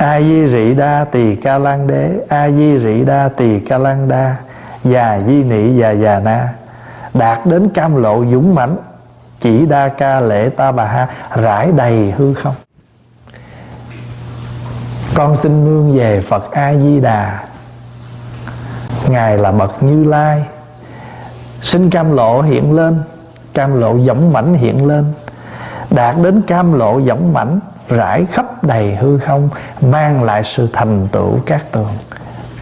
[0.00, 4.08] a di rị đa tỳ ca lan đế, a di rị đa tỳ ca lan
[4.08, 4.36] đa,
[4.84, 6.54] già di nị già già na.
[7.14, 8.76] Đạt đến cam lộ dũng mãnh,
[9.40, 12.54] chỉ đa ca lễ ta bà ha, rải đầy hư không.
[15.14, 17.40] Con xin nương về phật a di đà.
[19.08, 20.44] Ngài là bậc như lai.
[21.62, 23.02] Xin cam lộ hiện lên,
[23.54, 25.04] cam lộ dũng mãnh hiện lên.
[25.90, 27.60] Đạt đến cam lộ dũng mãnh
[27.90, 29.48] rải khắp đầy hư không,
[29.80, 31.88] mang lại sự thành tựu các tường.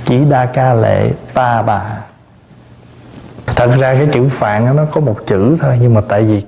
[0.05, 1.83] Chỉ đa ca lệ ta bà.
[3.47, 6.43] Thật ra cái chữ phạn nó có một chữ thôi, nhưng mà tại vì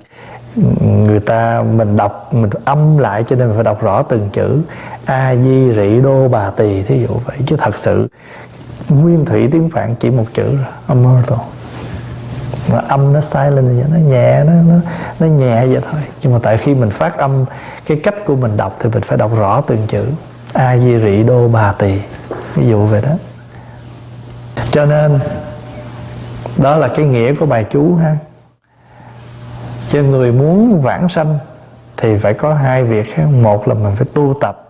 [0.81, 4.61] người ta mình đọc, mình âm lại cho nên mình phải đọc rõ từng chữ.
[5.05, 7.37] A, di, rị, đô, bà, tỳ, thí dụ vậy.
[7.47, 8.09] Chứ thật sự,
[8.89, 11.39] nguyên thủy tiếng phạn chỉ một chữ rồi, immortal.
[12.72, 14.74] Mà âm nó silent vậy, nó nhẹ, nó nó
[15.20, 16.01] nó nhẹ vậy thôi.
[16.22, 17.45] Nhưng mà tại khi mình phát âm
[17.91, 20.05] cái cách của mình đọc thì mình phải đọc rõ từng chữ.
[20.53, 22.01] A di rị đô bà tỳ.
[22.55, 23.12] Ví dụ vậy đó.
[24.70, 25.18] Cho nên,
[26.57, 28.16] đó là cái nghĩa của bài chú ha.
[29.88, 31.38] Cho người muốn vãng sanh
[31.97, 33.26] thì phải có hai việc ha.
[33.26, 34.68] một là mình phải tu tập.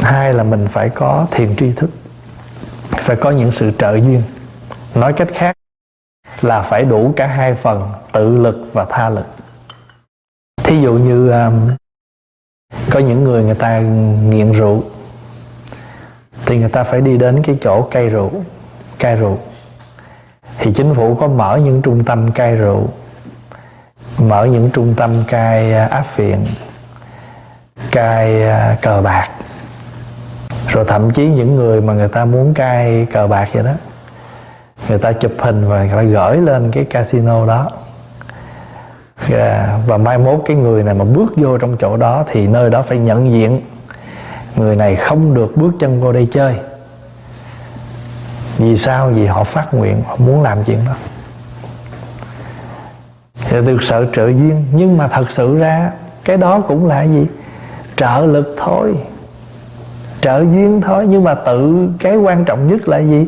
[0.00, 1.90] Hai là mình phải có thiền tri thức.
[2.90, 4.22] Phải có những sự trợ duyên.
[4.94, 5.56] Nói cách khác
[6.40, 9.26] là phải đủ cả hai phần, tự lực và tha lực
[10.68, 11.70] thí dụ như um,
[12.90, 13.78] có những người người ta
[14.28, 14.82] nghiện rượu
[16.46, 18.30] thì người ta phải đi đến cái chỗ cây rượu
[18.98, 19.38] cai rượu.
[20.58, 22.88] Thì chính phủ có mở những trung tâm cai rượu
[24.18, 26.44] mở những trung tâm cai uh, áp viện
[27.90, 29.28] cai uh, cờ bạc.
[30.68, 33.72] Rồi thậm chí những người mà người ta muốn cai cờ bạc vậy đó
[34.88, 37.70] người ta chụp hình và người ta gửi lên cái casino đó.
[39.28, 42.70] Dạ, và mai mốt cái người này mà bước vô trong chỗ đó thì nơi
[42.70, 43.60] đó phải nhận diện.
[44.56, 46.54] Người này không được bước chân vô đây chơi.
[48.58, 49.08] Vì sao?
[49.08, 50.92] Vì họ phát nguyện, họ muốn làm chuyện đó.
[53.48, 55.92] Thì được sợ trợ duyên, nhưng mà thật sự ra
[56.24, 57.26] cái đó cũng là gì?
[57.96, 58.94] Trợ lực thôi.
[60.20, 63.26] Trợ duyên thôi, nhưng mà tự cái quan trọng nhất là gì?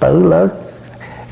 [0.00, 0.48] Tự lớn.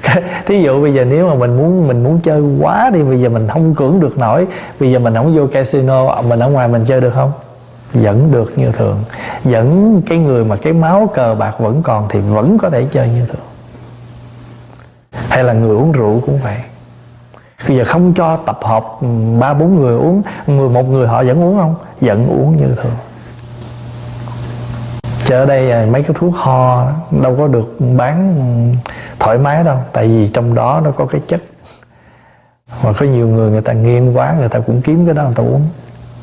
[0.46, 3.28] thí dụ bây giờ nếu mà mình muốn mình muốn chơi quá đi, bây giờ
[3.28, 4.46] mình không cưỡng được nổi,
[4.80, 7.32] bây giờ mình không vô casino, mình ở ngoài mình chơi được không?
[7.94, 8.98] Vẫn được như thường.
[9.44, 13.09] Vẫn cái người mà cái máu cờ bạc vẫn còn thì vẫn có thể chơi
[13.09, 13.42] như thường.
[15.28, 16.57] Hay là người uống rượu cũng vậy.
[17.68, 19.07] Bây giờ không cho tập hợp ừ,
[19.38, 21.74] ba bốn người uống, người, một người họ vẫn uống không?
[22.00, 22.92] Vẫn uống như thường
[25.33, 28.35] chứ ở đây à, mấy cái thuốc ho đâu có được bán
[29.18, 29.76] thoải mái đâu.
[29.93, 31.43] Tại vì trong đó nó có cái chất.
[32.85, 35.35] Mà có nhiều người người ta nghiêng quá, người ta cũng kiếm cái đó, người
[35.35, 35.68] ta uống.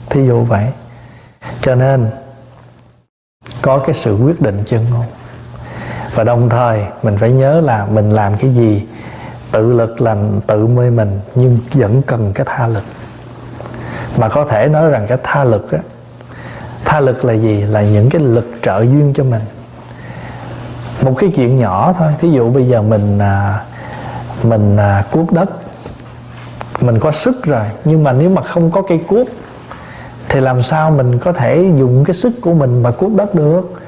[0.09, 0.65] Thí dụ vậy.
[1.61, 2.07] Cho nên,
[3.61, 5.05] có cái sự quyết định chân ngôn
[6.15, 8.87] và đồng thời, mình phải nhớ là mình làm cái gì,
[9.51, 10.15] tự lực là
[10.47, 12.83] tự mê mình, nhưng vẫn cần cái tha lực.
[14.17, 15.79] Mà có thể nói rằng cái tha lực á
[16.85, 17.61] tha lực là gì?
[17.61, 19.41] Là những cái lực trợ duyên cho mình.
[21.01, 22.11] Một cái chuyện nhỏ thôi.
[22.19, 23.59] Thí dụ bây giờ mình à,
[24.43, 25.49] mình à, cuốc đất.
[26.81, 29.27] Mình có sức rồi nhưng mà nếu mà không có cây cuốc
[30.29, 33.81] thì làm sao mình có thể dùng cái sức của mình mà cuốc đất được?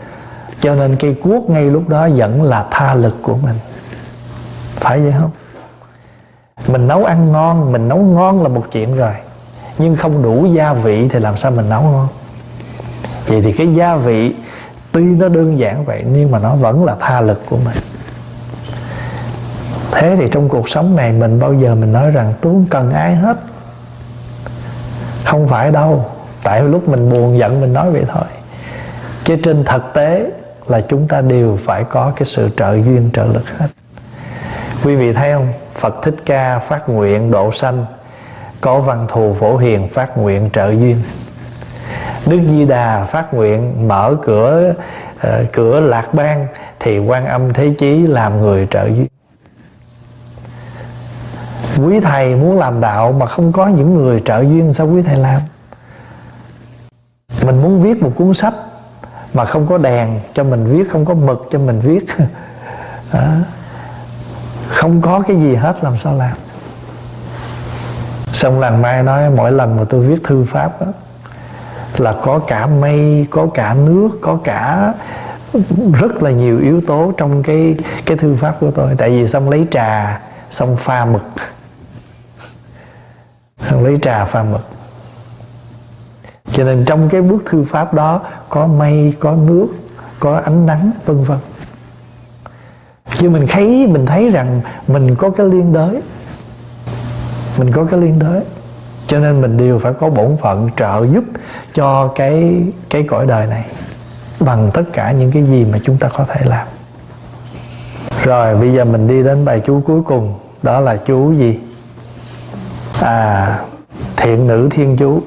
[0.62, 3.56] Cho nên cây cuốc ngay lúc đó vẫn là tha lực của mình.
[4.76, 5.32] Phải vậy không?
[6.68, 9.14] Mình nấu ăn ngon mình nấu ngon là một chuyện rồi.
[9.78, 12.08] Nhưng không đủ gia vị thì làm sao mình nấu ngon?
[13.28, 14.34] Vậy thì cái gia vị,
[14.92, 17.78] tuy nó đơn giản vậy, nhưng mà nó vẫn là tha lực của mình.
[19.92, 22.92] Thế thì trong cuộc sống này mình bao giờ mình nói rằng tôi không cần
[22.92, 23.38] ai hết?
[25.26, 26.06] Không phải đâu.
[26.44, 28.24] Tại lúc mình buồn giận mình nói vậy thôi.
[29.24, 30.32] Chứ trên thực tế
[30.68, 33.68] là chúng ta đều phải có cái sự trợ duyên, trợ lực hết.
[34.84, 35.48] Quý vị thấy không?
[35.76, 37.86] Phật thích ca phát nguyện độ sanh,
[38.62, 40.98] có văn thù phổ hiền phát nguyện trợ duyên
[42.26, 44.74] đức di đà phát nguyện mở cửa
[45.16, 46.48] uh, cửa lạc bang
[46.80, 49.08] thì quan âm thế chí làm người trợ duyên.
[51.86, 55.16] Quý thầy muốn làm đạo mà không có những người trợ duyên sao quý thầy
[55.16, 55.42] làm?
[57.46, 58.54] Mình muốn viết một cuốn sách
[59.34, 62.06] mà không có đèn cho mình viết không có mực cho mình viết.
[63.14, 63.28] Đó.
[64.68, 66.38] không có cái gì hết làm sao làm?
[68.34, 70.88] Xong làng mai nói mỗi lần mà tôi viết thư pháp đó,
[71.98, 74.94] là có cả mây, có cả nước, có cả
[76.00, 77.76] rất là nhiều yếu tố trong cái
[78.06, 78.96] cái thư pháp của tôi.
[78.98, 81.24] Tại vì xong lấy trà, xong pha mực.
[83.58, 84.62] Xong lấy trà, pha mực.
[86.52, 89.68] Cho nên trong cái bước thư pháp đó có mây, có nước,
[90.20, 91.38] có ánh nắng, vân vân.
[93.18, 96.02] Chứ mình thấy mình thấy rằng mình có cái liên đới.
[97.58, 98.42] Mình có cái liên đới
[99.12, 101.24] cho nên mình đều phải có bổn phận trợ giúp
[101.74, 103.66] cho cái cái cõi đời này
[104.39, 106.68] bằng tất cả những cái gì mà chúng ta có thể làm.
[108.24, 110.34] Rồi, bây giờ mình đi đến bài chú cuối cùng.
[110.64, 111.59] Đó là chú gì?
[113.01, 113.59] À
[114.18, 115.22] thiện nữ thiên chú.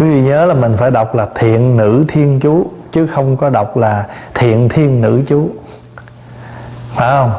[0.00, 3.50] Quý vị nhớ là mình phải đọc là thiện nữ thiên chú, chứ không có
[3.50, 5.50] đọc là thiện thiên nữ chú.
[6.94, 7.32] Phải không?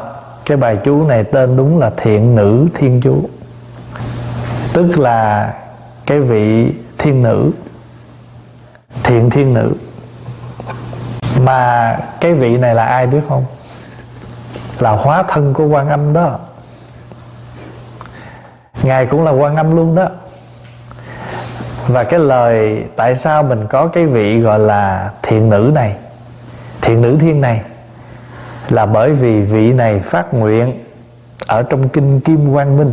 [0.44, 3.28] Cái bài chú này tên đúng là thiện nữ thiên chú
[4.74, 5.52] tức là
[6.06, 7.50] cái vị thiên nữ,
[9.02, 9.72] thiện thiên nữ.
[11.40, 13.44] Mà cái vị này là ai biết không?
[14.78, 16.38] Là hóa thân của quan âm đó.
[18.82, 20.08] Ngài cũng là quan âm luôn đó.
[21.88, 25.96] Và cái lời tại sao mình có cái vị gọi là thiện nữ này,
[26.80, 27.62] thiện nữ thiên này,
[28.68, 30.84] là bởi vì vị này phát nguyện
[31.46, 32.92] ở trong kinh kim quang minh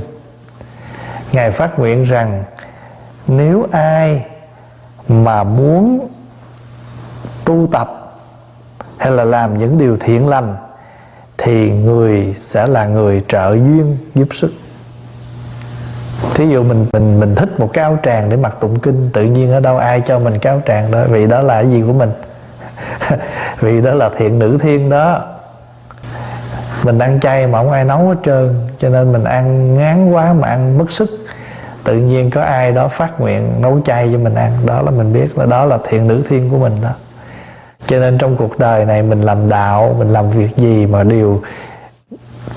[1.32, 2.43] ngài phát nguyện rằng,
[3.27, 4.25] nếu ai
[5.07, 6.07] mà muốn
[7.45, 8.17] tu tập
[8.97, 10.55] hay là làm những điều thiện lành,
[11.38, 14.51] thì người sẽ là người trợ duyên giúp sức.
[16.34, 19.23] Thí dụ mình mình mình thích một cái áo tràng để mặc tụng kinh, tự
[19.23, 21.84] nhiên ở đâu ai cho mình cái áo tràng đó, vì đó là cái gì
[21.88, 22.11] của mình?
[23.59, 25.21] Vì đó là thiện nữ thiên đó.
[26.84, 30.34] Mình ăn chay mà không ai nấu hết trơn, cho nên mình ăn ngán quá,
[30.34, 31.20] mà ăn mất sức
[31.84, 34.51] tự nhiên có ai đó phát nguyện nấu chay cho mình ăn.
[34.65, 36.89] Đó là mình biết là đó là thiện nữ thiên của mình đó.
[37.88, 41.41] Cho nên trong cuộc đời này mình làm đạo, mình làm việc gì mà đều,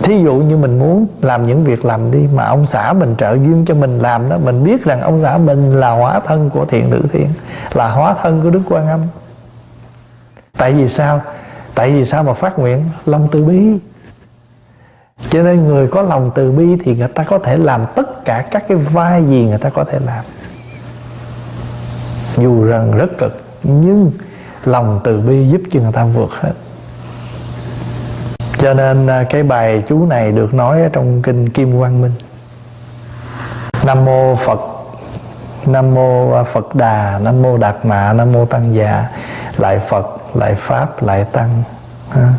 [0.03, 3.33] thí dụ như mình muốn làm những việc lành đi mà ông xã mình trợ
[3.33, 6.65] duyên cho mình làm đó, mình biết rằng ông xã mình là hóa thân của
[6.65, 7.29] thiện nữ thiên,
[7.73, 9.01] là hóa thân của đức quan âm.
[10.59, 11.21] Tại vì sao?
[11.75, 12.85] Tại vì sao mà phát nguyện?
[13.07, 13.79] Lòng từ bi
[15.31, 18.45] cho nên người có lòng từ bi thì người ta có thể làm tất cả
[18.51, 20.25] các cái vai gì người ta có thể làm.
[22.37, 24.11] Dù rằng rất cực, nhưng
[24.65, 26.53] lòng từ bi giúp cho người ta vượt hết.
[28.59, 32.13] Cho nên à, cái bài chú này được nói ở trong kinh kim quang minh.
[33.85, 34.61] Nam mô phật,
[35.67, 39.09] nam mô à, phật đà, nam mô đạt mạ nam mô tăng già
[39.57, 41.63] lại phật, lại pháp, lại tăng,
[42.11, 42.33] ha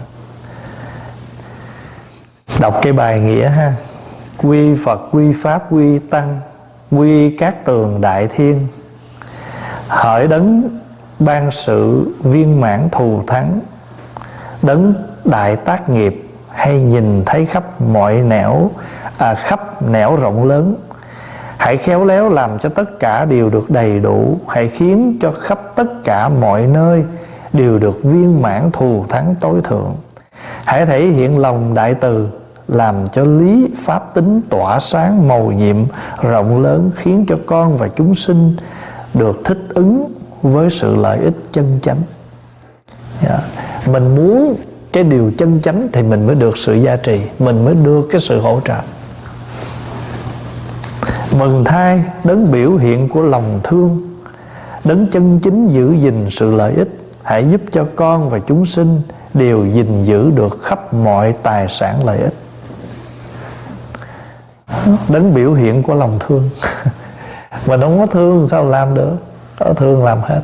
[2.60, 3.74] đọc cái bài nghĩa ha.
[4.38, 6.40] Quy phật quy pháp quy tăng
[6.92, 8.68] quy các tường đại thiên.
[9.88, 10.70] Hỡi đấng
[11.20, 13.60] ban sự viên mãn thù thắng
[14.62, 14.94] đấng
[15.26, 18.70] đại tác nghiệp hay nhìn thấy khắp mọi nẻo
[19.18, 20.76] à, khắp nẻo rộng lớn.
[21.58, 24.40] Hãy khéo léo làm cho tất cả đều được đầy đủ.
[24.48, 27.04] Hãy khiến cho khắp tất cả mọi nơi
[27.54, 29.96] đều được viên mãn thù thắng tối thượng.
[30.66, 32.28] Hãy thể hiện lòng đại từ
[32.68, 35.76] làm cho lý pháp tính tỏa sáng màu nhiệm
[36.22, 38.56] rộng lớn, khiến cho con và chúng sinh
[39.14, 42.02] được thích ứng với sự lợi ích chân chánh.
[43.28, 43.40] Yeah.
[43.88, 44.56] Mình muốn
[44.94, 48.22] cái điều chân chánh thì mình mới được sự gia trì, mình mới được cái
[48.22, 48.78] sự hỗ trợ.
[51.32, 54.16] Mừng thai đấng biểu hiện của lòng thương,
[54.84, 56.90] đấng chân chính giữ gìn sự lợi ích.
[57.24, 59.02] Hãy giúp cho con và chúng sinh
[59.34, 62.34] đều gìn giữ được khắp mọi tài sản lợi ích
[65.10, 66.50] đến biểu hiện của lòng thương.
[67.68, 69.12] Mà không có thương sao làm được?
[69.60, 70.42] Có thương làm hết.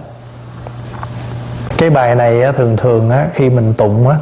[1.78, 4.18] Cái bài này thường thường á, khi mình tụng á,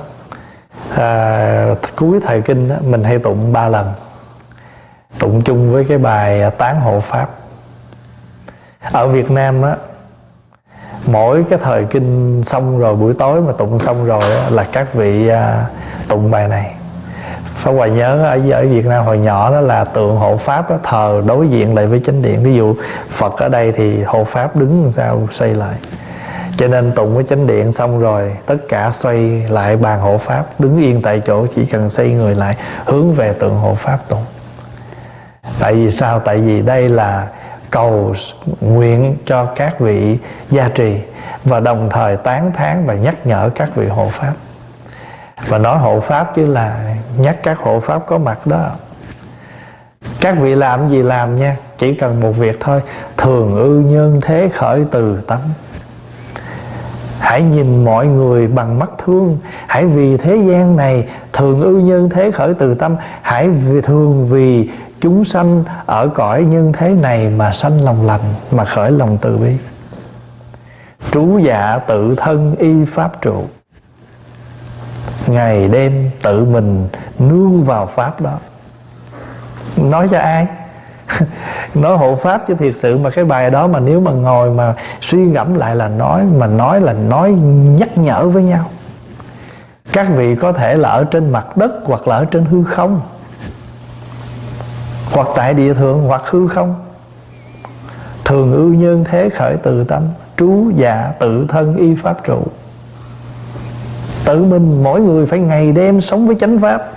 [0.96, 3.88] à, cuối thời kinh á, mình hay tụng ba lần.
[5.20, 7.30] Tụng chung với cái bài à, tán hộ pháp.
[8.92, 9.76] Ở Việt Nam á
[11.06, 14.94] mỗi cái thời kinh xong rồi buổi tối mà tụng xong rồi á, là các
[14.94, 15.66] vị à,
[16.08, 16.76] tụng bài này.
[17.60, 20.78] Pháp Hòa nhớ ở ở Việt Nam hồi nhỏ đó là tượng hộ pháp đó,
[20.84, 22.44] thờ đối diện lại với chánh điện.
[22.44, 22.76] Ví dụ
[23.10, 25.76] Phật ở đây thì hộ pháp đứng sao xây lại.
[26.58, 29.18] Cho nên tụng với chánh điện xong rồi tất cả xoay
[29.50, 32.56] lại bàn hộ pháp đứng yên tại chỗ chỉ cần xây người lại
[32.86, 34.26] hướng về tượng hộ pháp tụng.
[35.60, 36.20] Tại vì sao?
[36.20, 37.28] Tại vì đây là
[37.70, 38.14] cầu
[38.62, 40.18] nguyện cho các vị
[40.50, 41.02] gia trì
[41.44, 44.34] và đồng thời tán thán và nhắc nhở các vị hộ pháp.
[45.48, 48.70] Và nói hộ pháp chứ là nhắc các hộ pháp có mặt đó.
[50.22, 52.82] Các vị làm gì làm nha, chỉ cần một việc thôi.
[53.18, 55.50] Thường ư nhân thế khởi từ tánh.
[57.20, 59.38] Hãy nhìn mọi người bằng mắt thương.
[59.68, 62.96] Hãy vì thế gian này, thường ư nhân thế khởi từ tâm.
[63.22, 64.70] Hãy vì, thường vì
[65.02, 69.38] chúng sanh ở cõi nhân thế này mà sanh lòng lành, mà khởi lòng từ
[69.38, 69.58] bi.
[71.12, 73.44] Trú dạ tự thân y pháp trụ
[75.32, 76.88] ngày đêm tự mình
[77.20, 78.38] nương vào pháp đó.
[79.78, 80.48] Nói cho ai?
[81.76, 84.74] Nói hộ pháp chứ thiệt sự mà cái bài đó mà nếu mà ngồi mà
[85.02, 87.32] suy ngẫm lại là nói, mà nói là nói
[87.80, 88.66] nhắc nhở với nhau.
[89.92, 93.02] Các vị có thể là ở trên mặt đất hoặc là ở trên hư không.
[95.14, 96.76] Hoặc tại địa thượng hoặc hư không.
[98.26, 100.04] Thường ưu nhân thế khởi từ tâm,
[100.38, 102.44] trú dạ tự thân y pháp trụ
[104.30, 106.92] tự mình mỗi người phải ngày đêm sống với chánh pháp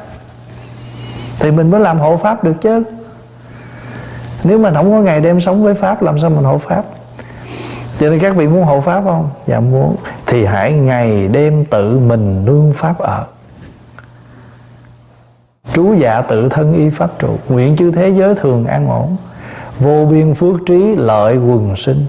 [1.38, 2.82] thì mình mới làm hộ pháp được chứ.
[4.44, 6.82] Nếu mình không có ngày đêm sống với pháp, làm sao mình hộ pháp?
[7.98, 9.30] Cho nên các vị muốn hộ pháp không?
[9.46, 9.96] Dạ muốn.
[10.26, 13.24] Thì hãy ngày đêm tự mình nương pháp ở.
[15.72, 17.36] Trú dạ tự thân y pháp trụ.
[17.48, 19.16] Nguyện chư thế giới thường an ổn.
[19.78, 22.06] Vô biên phước trí lợi quần sinh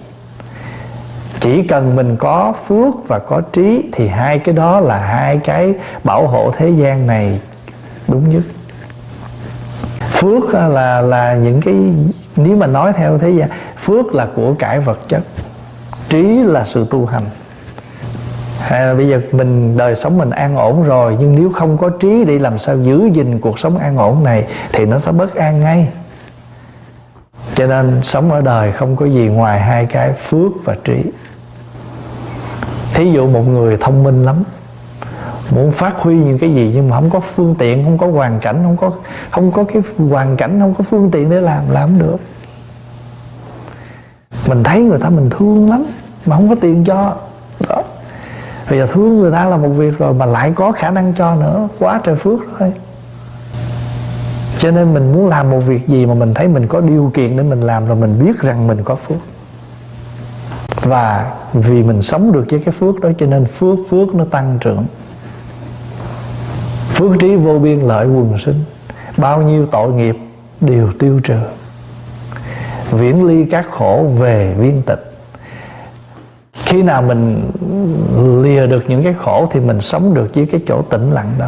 [1.43, 5.73] chỉ cần mình có phước và có trí thì hai cái đó là hai cái
[6.03, 7.39] bảo hộ thế gian này
[8.07, 8.43] đúng nhất.
[9.99, 11.75] Phước là là những cái,
[12.35, 15.21] nếu mà nói theo thế gian, phước là của cải vật chất,
[16.09, 17.23] trí là sự tu hành.
[18.59, 21.89] Hay là bây giờ mình, đời sống mình an ổn rồi, nhưng nếu không có
[21.89, 25.35] trí để làm sao giữ gìn cuộc sống an ổn này thì nó sẽ bất
[25.35, 25.87] an ngay.
[27.55, 31.03] Cho nên sống ở đời không có gì ngoài hai cái phước và trí
[32.93, 34.35] thí dụ một người thông minh lắm,
[35.55, 38.39] muốn phát huy những cái gì nhưng mà không có phương tiện, không có hoàn
[38.39, 38.91] cảnh, không có
[39.31, 42.17] không có cái hoàn cảnh, không có phương tiện để làm làm được.
[44.47, 45.85] Mình thấy người ta mình thương lắm,
[46.25, 47.15] mà không có tiền cho.
[47.69, 47.81] Đó.
[48.69, 51.35] Bây giờ thương người ta là một việc rồi mà lại có khả năng cho
[51.35, 52.73] nữa, quá trời phước rồi.
[54.57, 57.37] Cho nên mình muốn làm một việc gì mà mình thấy mình có điều kiện
[57.37, 59.17] để mình làm rồi mình biết rằng mình có phước
[60.83, 64.57] và vì mình sống được với cái phước đó cho nên phước phước nó tăng
[64.61, 64.85] trưởng.
[66.93, 68.63] Phước trí vô biên lợi quần sinh.
[69.17, 70.17] Bao nhiêu tội nghiệp
[70.61, 71.37] đều tiêu trừ.
[72.91, 75.13] Viễn ly các khổ về viên tịch.
[76.53, 77.51] Khi nào mình
[78.43, 81.47] lìa được những cái khổ thì mình sống được với cái chỗ tĩnh lặng đó.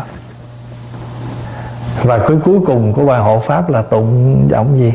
[2.04, 4.94] Và cái cuối cùng của bài hộ pháp là tụng giọng gì?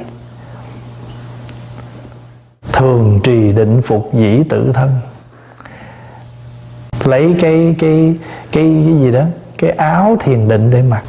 [2.80, 4.90] Thường trì định phục dĩ tự thân.
[7.04, 8.14] Lấy cái cái
[8.52, 9.24] cái cái gì đó
[9.58, 11.02] cái áo thiền định để mặc.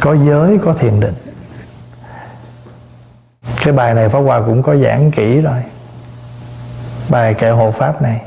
[0.00, 1.14] Có giới có thiền định.
[3.64, 5.62] Cái bài này Pháp Hòa cũng có giảng kỹ rồi.
[7.08, 8.22] Bài kệ hộ pháp này.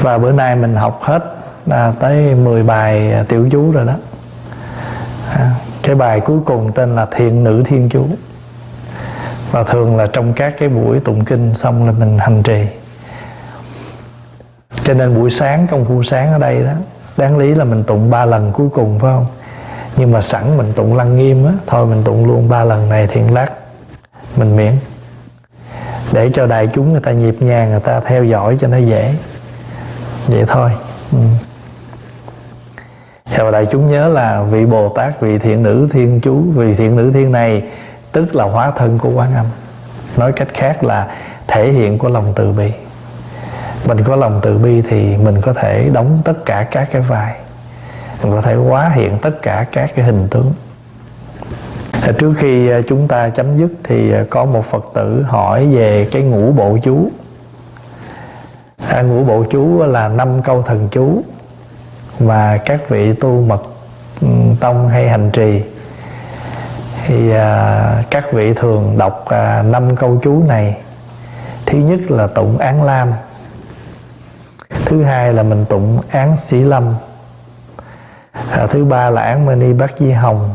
[0.00, 1.36] Và bữa nay mình học hết
[1.66, 3.94] là tới 10 bài à, tiểu chú rồi đó.
[5.36, 5.50] À,
[5.82, 8.06] cái bài cuối cùng tên là thiện nữ thiên chú
[9.50, 12.66] và thường là trong các cái buổi tụng kinh xong là mình hành trì.
[14.84, 16.72] Cho nên buổi sáng, công phu sáng ở đây đó,
[17.16, 19.26] đáng lý là mình tụng ba lần cuối cùng, phải không?
[19.96, 23.06] Nhưng mà sẵn mình tụng lăng nghiêm á, thôi mình tụng luôn ba lần này
[23.06, 23.48] thiện lát
[24.36, 24.72] mình miễn.
[26.12, 29.14] Để cho đại chúng người ta nhịp nhàng, người ta theo dõi cho nó dễ.
[30.26, 30.70] Vậy thôi.
[31.12, 31.18] Ừ.
[33.34, 36.96] theo đại chúng nhớ là vị bồ tát, vị thiện nữ thiên chú, vị thiện
[36.96, 37.62] nữ thiên này
[38.12, 39.46] tức là hóa thân của quán âm.
[40.16, 42.72] Nói cách khác là thể hiện của lòng từ bi.
[43.86, 47.34] Mình có lòng từ bi thì mình có thể đóng tất cả các cái vai.
[48.22, 50.52] Mình có thể hóa hiện tất cả các cái hình tướng.
[52.02, 55.66] À, trước khi à, chúng ta chấm dứt thì à, có một phật tử hỏi
[55.66, 57.10] về cái ngũ bộ chú.
[58.88, 61.22] À, ngũ bộ chú là năm câu thần chú
[62.20, 63.62] mà các vị tu mật
[64.20, 64.28] ừ,
[64.60, 65.62] tông hay hành trì
[67.08, 70.76] thì à, các vị thường đọc à, năm câu chú này.
[71.66, 73.12] Thứ nhất là tụng án lam.
[74.84, 76.94] Thứ hai là mình tụng án sĩ lâm.
[78.50, 80.54] À, thứ ba là án mani bát di hồng.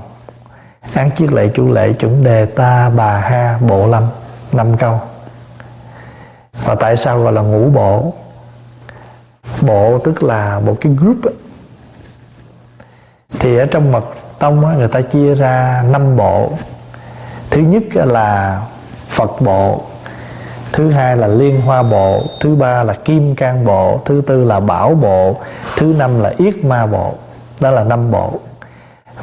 [0.93, 4.03] Án chiết lệ chủ lệ chuẩn đề ta bà ha bộ lâm.
[4.51, 4.99] Năm câu.
[6.65, 8.13] Và tại sao gọi là ngũ bộ?
[9.61, 11.17] Bộ tức là một cái group
[13.39, 14.05] thì ở trong mật
[14.39, 16.51] tông á, người ta chia ra năm bộ.
[17.49, 18.61] Thứ nhất là
[19.09, 19.81] phật bộ
[20.73, 24.59] thứ hai là liên hoa bộ thứ ba là kim cang bộ thứ tư là
[24.59, 25.35] bảo bộ
[25.77, 27.13] thứ năm là yết ma bộ.
[27.59, 28.39] Đó là năm bộ.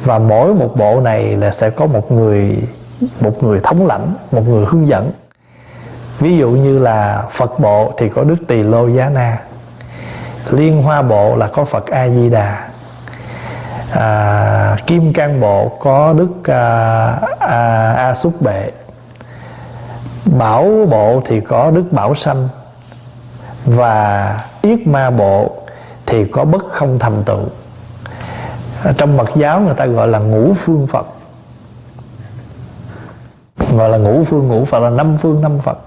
[0.01, 2.57] Và mỗi một bộ này là sẽ có một người
[3.19, 5.11] một người thống lãnh một người hướng dẫn.
[6.19, 9.37] Ví dụ như là phật bộ thì có đức tỳ lô giá na.
[10.49, 12.70] Liên hoa bộ là có phật a di đà
[13.91, 17.05] à, kim cang bộ có đức à,
[17.39, 18.71] à, a xúc bệ.
[20.25, 22.49] Bảo bộ thì có đức bảo sanh.
[23.65, 25.55] Và yết ma bộ
[26.05, 27.45] thì có bất không thành tựu.
[28.97, 31.07] Trong mật giáo người ta gọi là ngũ phương phật.
[33.71, 35.79] Gọi là ngũ phương ngũ phật là năm phương năm phật.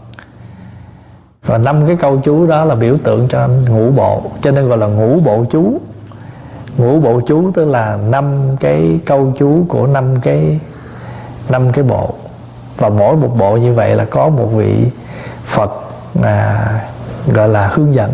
[1.46, 4.78] Và năm cái câu chú đó là biểu tượng cho ngũ bộ cho nên gọi
[4.78, 5.80] là ngũ bộ chú
[6.76, 10.60] ngũ bộ chú tức là năm cái câu chú của năm cái
[11.48, 12.14] năm cái bộ.
[12.76, 14.90] Và mỗi một bộ như vậy là có một vị
[15.44, 15.70] phật
[16.22, 16.66] à,
[17.26, 18.10] gọi là hướng dẫn.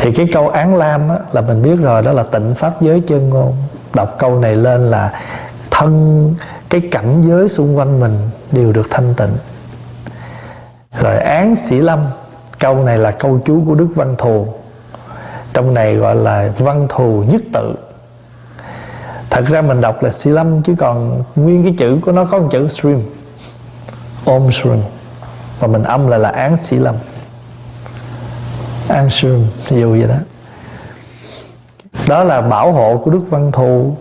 [0.00, 3.00] Thì cái câu án lam á, là mình biết rồi đó là tịnh pháp giới
[3.00, 3.54] chân ngôn.
[3.94, 5.12] Đọc câu này lên là
[5.70, 6.34] thân
[6.70, 8.18] cái cảnh giới xung quanh mình
[8.52, 9.36] đều được thanh tịnh.
[11.00, 12.06] Rồi án sĩ lâm
[12.58, 14.46] câu này là câu chú của đức văn thù
[15.56, 17.74] trong này gọi là văn thù nhất tự.
[19.30, 22.38] Thật ra mình đọc là sĩ lâm chứ còn nguyên cái chữ của nó có
[22.38, 23.00] một chữ stream
[24.24, 24.78] om stream
[25.60, 26.94] và mình âm lại là án sĩ lâm.
[28.88, 30.14] An stream dù vậy đó.
[32.08, 33.96] Đó là bảo hộ của đức văn thù.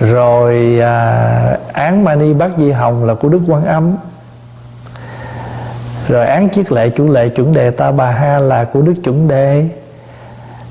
[0.00, 3.96] Rồi à, án mani bát di hồng là của đức quan âm.
[6.08, 9.28] Rồi án chiết lệ chủ lệ chuẩn đề ta bà ha là của đức chuẩn
[9.28, 9.68] đề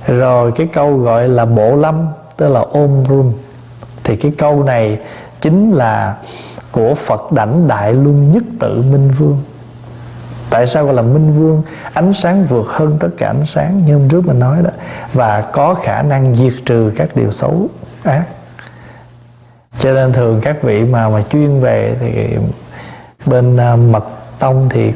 [0.08, 3.34] rồi cái câu gọi là bộ lâm tức là ôm rum
[4.04, 5.00] thì cái câu này
[5.42, 6.16] chính là
[6.72, 9.38] của phật đảnh đại luân nhất tự minh vương.
[10.50, 11.62] Tại sao gọi là minh vương?
[11.94, 14.70] Ánh sáng vượt hơn tất cả ánh sáng như hôm trước mình nói đó.
[15.14, 17.68] Và có khả năng diệt trừ các điều xấu
[18.04, 18.24] ác.
[19.80, 22.38] Cho nên thường các vị mà mà chuyên về thì
[23.26, 24.06] bên à, mật
[24.40, 24.94] tông thì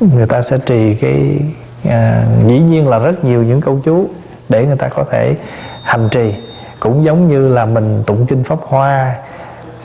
[0.00, 1.40] người ta sẽ trì cái
[1.88, 4.08] à, dĩ nhiên là rất nhiều những câu chú
[4.48, 5.36] để người ta có thể
[5.82, 6.34] hành trì.
[6.80, 9.14] Cũng giống như là mình tụng kinh pháp hoa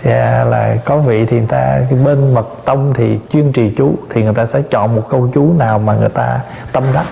[0.04, 4.24] à, là có vị thì người ta bên mật tông thì chuyên trì chú thì
[4.24, 6.40] người ta sẽ chọn một câu chú nào mà người ta
[6.72, 7.06] tâm đắc.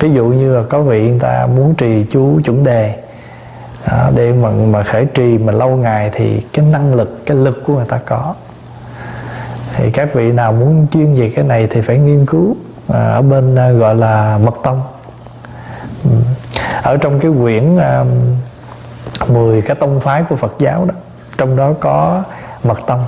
[0.00, 2.94] Ví dụ như là có vị người ta muốn trì chú chuẩn đề
[3.90, 7.62] đó, để mà mà khởi trì mà lâu ngày thì cái năng lực cái lực
[7.66, 8.34] của người ta có.
[9.76, 12.56] Thì các vị nào muốn chuyên về cái này thì phải nghiên cứu
[12.88, 14.82] à, ở bên à, gọi là mật tông
[16.84, 18.08] ở trong cái quyển um,
[19.28, 20.94] 10 cái tông phái của Phật giáo đó
[21.36, 22.22] trong đó có
[22.64, 23.04] mật tông.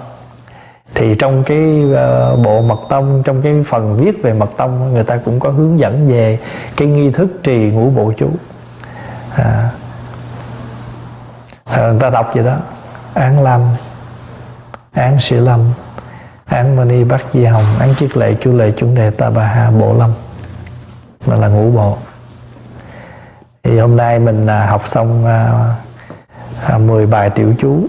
[0.95, 5.05] Thì trong cái uh, bộ mật tông trong cái phần viết về mật tông người
[5.05, 6.39] ta cũng có hướng dẫn về
[6.77, 8.31] cái nghi thức trì ngũ bộ chú.
[9.35, 9.71] À,
[11.65, 12.57] à, người ta đọc vậy đó.
[13.15, 13.61] Án lâm
[14.93, 15.61] án sĩ lâm
[16.47, 19.71] án mani bát di hồng án chiết lệ chu lệ chuẩn đề ta bà ha
[19.71, 20.11] bộ lâm.
[21.27, 21.97] Đó là ngũ bộ
[23.67, 25.53] thì hôm nay mình à, học xong à,
[26.67, 27.87] à, 10 bài tiểu chú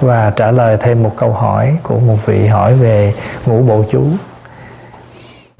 [0.00, 3.14] và trả lời thêm một câu hỏi của một vị hỏi về
[3.46, 4.04] ngũ bộ chú.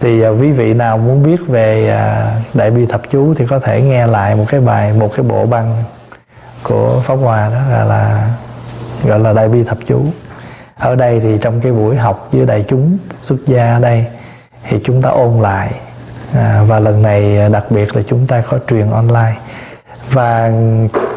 [0.01, 1.99] Thì quý vị nào muốn biết về
[2.55, 5.47] đại bi thập chú thì có thể nghe lại một cái bài một cái bộ
[5.47, 5.74] băng
[6.62, 8.31] của pháp hòa đó là, là
[9.05, 10.05] gọi là đại bi thập chú.
[10.78, 14.07] Ở đây thì trong cái buổi học với đại chúng xuất gia ở đây
[14.68, 15.70] thì chúng ta ôn lại
[16.35, 19.37] à, và lần này à, đặc biệt là chúng ta có truyền online.
[20.12, 20.53] Và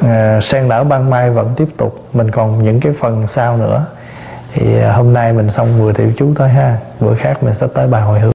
[0.01, 2.07] à, sen nở ban mai vẫn tiếp tục.
[2.13, 3.85] Mình còn những cái phần sau nữa.
[4.53, 6.77] Thì à, hôm nay mình xong 10 tiểu chú thôi ha.
[6.99, 8.31] Bữa khác mình sẽ tới bài hồi hướng